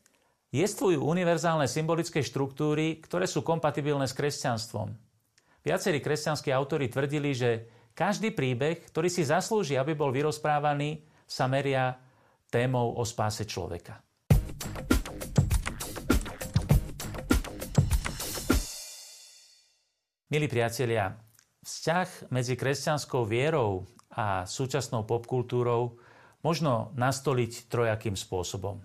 Jestvujú 0.52 1.00
univerzálne 1.00 1.64
symbolické 1.64 2.20
štruktúry, 2.20 3.00
ktoré 3.00 3.24
sú 3.24 3.40
kompatibilné 3.40 4.04
s 4.04 4.12
kresťanstvom. 4.12 4.92
Viacerí 5.64 6.04
kresťanskí 6.04 6.52
autori 6.52 6.92
tvrdili, 6.92 7.32
že 7.32 7.50
každý 7.96 8.36
príbeh, 8.36 8.84
ktorý 8.84 9.08
si 9.08 9.24
zaslúži, 9.24 9.80
aby 9.80 9.96
bol 9.96 10.12
vyrozprávaný, 10.12 11.08
sa 11.24 11.48
meria 11.48 11.96
témou 12.52 13.00
o 13.00 13.02
spáse 13.08 13.48
človeka. 13.48 13.96
Milí 20.32 20.48
priatelia, 20.48 21.12
vzťah 21.60 22.32
medzi 22.32 22.56
kresťanskou 22.56 23.28
vierou 23.28 23.84
a 24.16 24.48
súčasnou 24.48 25.04
popkultúrou 25.04 26.00
možno 26.40 26.88
nastoliť 26.96 27.68
trojakým 27.68 28.16
spôsobom. 28.16 28.80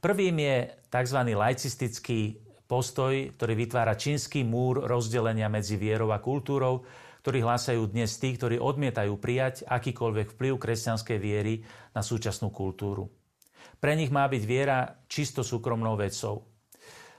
Prvým 0.00 0.32
je 0.40 0.72
tzv. 0.88 1.20
laicistický 1.36 2.40
postoj, 2.64 3.36
ktorý 3.36 3.52
vytvára 3.52 4.00
čínsky 4.00 4.48
múr 4.48 4.80
rozdelenia 4.88 5.52
medzi 5.52 5.76
vierou 5.76 6.08
a 6.08 6.24
kultúrou, 6.24 6.88
ktorý 7.20 7.44
hlásajú 7.44 7.92
dnes 7.92 8.16
tí, 8.16 8.32
ktorí 8.32 8.56
odmietajú 8.56 9.12
prijať 9.20 9.68
akýkoľvek 9.68 10.40
vplyv 10.40 10.56
kresťanskej 10.56 11.18
viery 11.20 11.68
na 11.92 12.00
súčasnú 12.00 12.48
kultúru. 12.48 13.12
Pre 13.76 13.92
nich 13.92 14.08
má 14.08 14.24
byť 14.24 14.42
viera 14.48 15.04
čisto 15.04 15.44
súkromnou 15.44 16.00
vecou. 16.00 16.48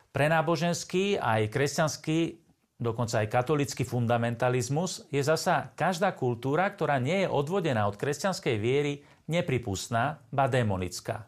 Pre 0.09 0.25
náboženský 0.25 1.21
aj 1.21 1.53
kresťanský, 1.53 2.46
dokonca 2.77 3.25
aj 3.25 3.27
katolický 3.33 3.83
fundamentalizmus 3.83 5.09
je 5.09 5.21
zasa 5.21 5.73
každá 5.73 6.13
kultúra, 6.13 6.69
ktorá 6.69 7.01
nie 7.01 7.25
je 7.25 7.29
odvodená 7.29 7.89
od 7.89 7.97
kresťanskej 7.97 8.55
viery, 8.61 9.01
nepripustná, 9.27 10.21
ba 10.29 10.45
démonická. 10.45 11.25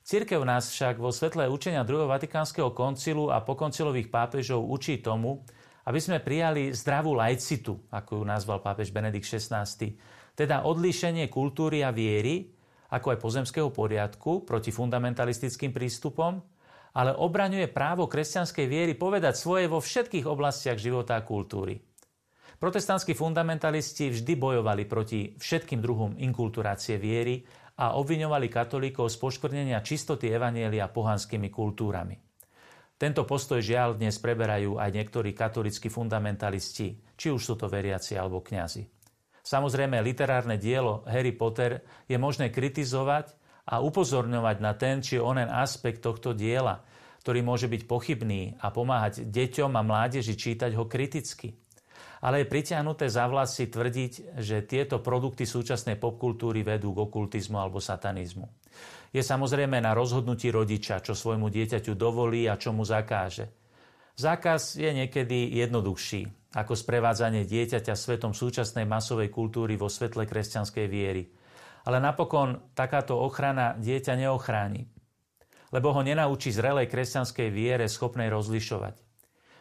Cirkev 0.00 0.42
nás 0.42 0.74
však 0.74 0.98
vo 0.98 1.14
svetle 1.14 1.46
učenia 1.46 1.86
druhého 1.86 2.10
Vatikánskeho 2.10 2.74
koncilu 2.74 3.30
a 3.30 3.44
pokoncilových 3.46 4.10
pápežov 4.10 4.66
učí 4.66 4.98
tomu, 4.98 5.46
aby 5.86 5.98
sme 6.02 6.18
prijali 6.18 6.74
zdravú 6.74 7.14
laicitu, 7.14 7.86
ako 7.88 8.20
ju 8.20 8.24
nazval 8.26 8.58
pápež 8.58 8.90
Benedikt 8.90 9.28
XVI, 9.28 9.64
teda 10.34 10.66
odlíšenie 10.66 11.30
kultúry 11.30 11.86
a 11.86 11.94
viery, 11.94 12.50
ako 12.90 13.14
aj 13.14 13.22
pozemského 13.22 13.70
poriadku 13.70 14.42
proti 14.42 14.74
fundamentalistickým 14.74 15.70
prístupom, 15.70 16.42
ale 16.94 17.14
obraňuje 17.14 17.70
právo 17.70 18.10
kresťanskej 18.10 18.66
viery 18.66 18.92
povedať 18.98 19.38
svoje 19.38 19.70
vo 19.70 19.78
všetkých 19.78 20.26
oblastiach 20.26 20.78
života 20.78 21.18
a 21.18 21.26
kultúry. 21.26 21.78
Protestantskí 22.60 23.16
fundamentalisti 23.16 24.12
vždy 24.12 24.32
bojovali 24.36 24.84
proti 24.84 25.32
všetkým 25.32 25.80
druhom 25.80 26.12
inkulturácie 26.20 27.00
viery 27.00 27.40
a 27.80 27.96
obviňovali 27.96 28.52
katolíkov 28.52 29.08
z 29.08 29.16
poškvrnenia 29.16 29.80
čistoty 29.80 30.28
evanielia 30.28 30.92
pohanskými 30.92 31.48
kultúrami. 31.48 32.20
Tento 33.00 33.24
postoj 33.24 33.64
žiaľ 33.64 33.96
dnes 33.96 34.20
preberajú 34.20 34.76
aj 34.76 34.92
niektorí 34.92 35.32
katolíckí 35.32 35.88
fundamentalisti, 35.88 37.00
či 37.16 37.32
už 37.32 37.40
sú 37.40 37.56
to 37.56 37.64
veriaci 37.64 38.20
alebo 38.20 38.44
kňazi. 38.44 38.84
Samozrejme, 39.40 40.04
literárne 40.04 40.60
dielo 40.60 41.00
Harry 41.08 41.32
Potter 41.32 41.80
je 42.04 42.20
možné 42.20 42.52
kritizovať 42.52 43.39
a 43.70 43.78
upozorňovať 43.78 44.56
na 44.58 44.74
ten 44.74 44.98
či 44.98 45.22
onen 45.22 45.46
aspekt 45.46 46.02
tohto 46.02 46.34
diela, 46.34 46.82
ktorý 47.22 47.46
môže 47.46 47.70
byť 47.70 47.82
pochybný 47.86 48.58
a 48.58 48.74
pomáhať 48.74 49.24
deťom 49.30 49.72
a 49.78 49.82
mládeži 49.86 50.34
čítať 50.34 50.74
ho 50.74 50.90
kriticky 50.90 51.54
ale 52.20 52.44
je 52.44 52.52
pritiahnuté 52.52 53.08
za 53.08 53.24
vlasy 53.24 53.72
tvrdiť, 53.72 54.36
že 54.36 54.68
tieto 54.68 55.00
produkty 55.00 55.48
súčasnej 55.48 55.96
popkultúry 55.96 56.60
vedú 56.60 56.92
k 56.92 57.08
okultizmu 57.08 57.56
alebo 57.56 57.80
satanizmu. 57.80 58.44
Je 59.10 59.24
samozrejme 59.24 59.80
na 59.80 59.96
rozhodnutí 59.96 60.52
rodiča, 60.52 61.02
čo 61.02 61.16
svojmu 61.16 61.48
dieťaťu 61.50 61.96
dovolí 61.96 62.46
a 62.46 62.60
čo 62.60 62.70
mu 62.76 62.84
zakáže. 62.84 63.48
Zákaz 64.20 64.76
je 64.76 64.90
niekedy 64.92 65.56
jednoduchší 65.64 66.28
ako 66.50 66.74
sprevádzanie 66.76 67.46
dieťaťa 67.46 67.94
svetom 67.94 68.34
súčasnej 68.34 68.84
masovej 68.84 69.30
kultúry 69.32 69.78
vo 69.78 69.86
svetle 69.88 70.26
kresťanskej 70.26 70.86
viery. 70.90 71.24
Ale 71.84 71.98
napokon 71.98 72.74
takáto 72.76 73.16
ochrana 73.16 73.76
dieťa 73.80 74.16
neochráni, 74.20 74.88
lebo 75.72 75.96
ho 75.96 76.00
nenaučí 76.04 76.52
zrelej 76.52 76.90
kresťanskej 76.92 77.48
viere 77.48 77.88
schopnej 77.88 78.28
rozlišovať 78.28 79.10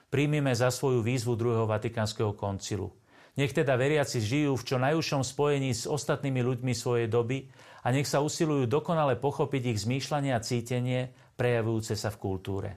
príjmime 0.10 0.52
za 0.58 0.74
svoju 0.74 1.06
výzvu 1.06 1.38
druhého 1.38 1.70
Vatikánskeho 1.70 2.34
koncilu. 2.34 2.92
Nech 3.38 3.56
teda 3.56 3.80
veriaci 3.80 4.20
žijú 4.20 4.58
v 4.58 4.66
čo 4.66 4.76
najúžšom 4.82 5.24
spojení 5.24 5.72
s 5.72 5.88
ostatnými 5.88 6.44
ľuďmi 6.44 6.74
svojej 6.76 7.08
doby 7.08 7.48
a 7.86 7.94
nech 7.94 8.10
sa 8.10 8.20
usilujú 8.20 8.68
dokonale 8.68 9.16
pochopiť 9.16 9.64
ich 9.72 9.80
zmýšľanie 9.88 10.36
a 10.36 10.44
cítenie 10.44 11.16
prejavujúce 11.40 11.96
sa 11.96 12.12
v 12.12 12.20
kultúre. 12.20 12.70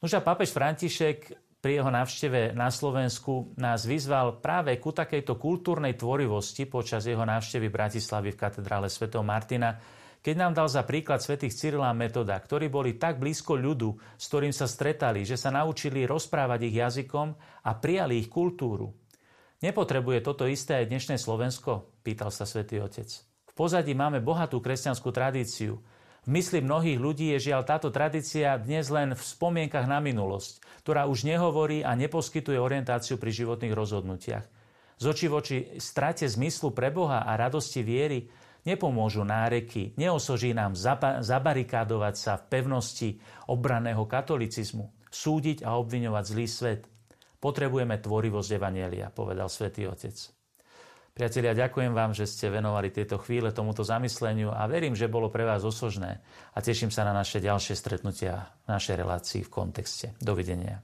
Nož 0.00 0.16
a 0.16 0.24
pápež 0.24 0.56
František 0.56 1.49
pri 1.60 1.76
jeho 1.76 1.92
návšteve 1.92 2.56
na 2.56 2.72
Slovensku 2.72 3.52
nás 3.60 3.84
vyzval 3.84 4.40
práve 4.40 4.80
ku 4.80 4.96
takejto 4.96 5.36
kultúrnej 5.36 5.92
tvorivosti 5.92 6.64
počas 6.64 7.04
jeho 7.04 7.20
návštevy 7.20 7.68
Bratislavy 7.68 8.32
v 8.32 8.40
katedrále 8.40 8.88
Sv. 8.88 9.12
Martina, 9.20 9.76
keď 10.24 10.34
nám 10.36 10.52
dal 10.56 10.68
za 10.72 10.84
príklad 10.88 11.20
svätých 11.20 11.52
Cyrila 11.52 11.92
a 11.92 11.96
Metoda, 11.96 12.36
ktorí 12.36 12.72
boli 12.72 12.96
tak 12.96 13.20
blízko 13.20 13.60
ľudu, 13.60 13.92
s 14.16 14.24
ktorým 14.28 14.56
sa 14.56 14.64
stretali, 14.64 15.24
že 15.28 15.36
sa 15.36 15.52
naučili 15.52 16.08
rozprávať 16.08 16.60
ich 16.64 16.76
jazykom 16.80 17.28
a 17.64 17.70
prijali 17.76 18.24
ich 18.24 18.32
kultúru. 18.32 18.96
Nepotrebuje 19.60 20.24
toto 20.24 20.48
isté 20.48 20.80
aj 20.80 20.88
dnešné 20.88 21.20
Slovensko? 21.20 22.00
Pýtal 22.00 22.32
sa 22.32 22.48
svätý 22.48 22.80
Otec. 22.80 23.08
V 23.48 23.52
pozadí 23.52 23.92
máme 23.92 24.24
bohatú 24.24 24.64
kresťanskú 24.64 25.12
tradíciu. 25.12 25.76
V 26.24 26.28
mysli 26.36 26.60
mnohých 26.60 27.00
ľudí 27.00 27.32
je 27.36 27.52
žiaľ 27.52 27.64
táto 27.64 27.88
tradícia 27.88 28.60
dnes 28.60 28.92
len 28.92 29.16
v 29.16 29.22
spomienkach 29.22 29.88
na 29.88 30.04
minulosť, 30.04 30.60
ktorá 30.84 31.08
už 31.08 31.24
nehovorí 31.24 31.80
a 31.80 31.96
neposkytuje 31.96 32.60
orientáciu 32.60 33.16
pri 33.16 33.32
životných 33.32 33.72
rozhodnutiach. 33.72 34.44
Z 35.00 35.04
oči 35.08 35.26
voči 35.32 35.56
strate 35.80 36.28
zmyslu 36.28 36.76
pre 36.76 36.92
Boha 36.92 37.24
a 37.24 37.32
radosti 37.40 37.80
viery 37.80 38.28
Nepomôžu 38.60 39.24
náreky, 39.24 39.96
neosoží 39.96 40.52
nám 40.52 40.76
zabarikádovať 41.24 42.14
sa 42.16 42.36
v 42.36 42.44
pevnosti 42.52 43.08
obraného 43.48 44.04
katolicizmu, 44.04 45.08
súdiť 45.08 45.64
a 45.64 45.80
obviňovať 45.80 46.24
zlý 46.28 46.46
svet. 46.46 46.82
Potrebujeme 47.40 47.96
tvorivosť 47.96 48.50
Evanielia, 48.60 49.08
povedal 49.08 49.48
svätý 49.48 49.88
Otec. 49.88 50.39
Priatelia, 51.10 51.66
ďakujem 51.66 51.90
vám, 51.90 52.14
že 52.14 52.24
ste 52.24 52.54
venovali 52.54 52.94
tieto 52.94 53.18
chvíle 53.18 53.50
tomuto 53.50 53.82
zamysleniu 53.82 54.54
a 54.54 54.64
verím, 54.70 54.94
že 54.94 55.10
bolo 55.10 55.26
pre 55.28 55.42
vás 55.42 55.66
osožné 55.66 56.22
a 56.54 56.58
teším 56.62 56.94
sa 56.94 57.02
na 57.02 57.12
naše 57.12 57.42
ďalšie 57.42 57.74
stretnutia 57.74 58.46
v 58.64 58.68
našej 58.70 58.94
relácii 58.94 59.40
v 59.42 59.50
kontexte. 59.50 60.06
Dovidenia. 60.22 60.80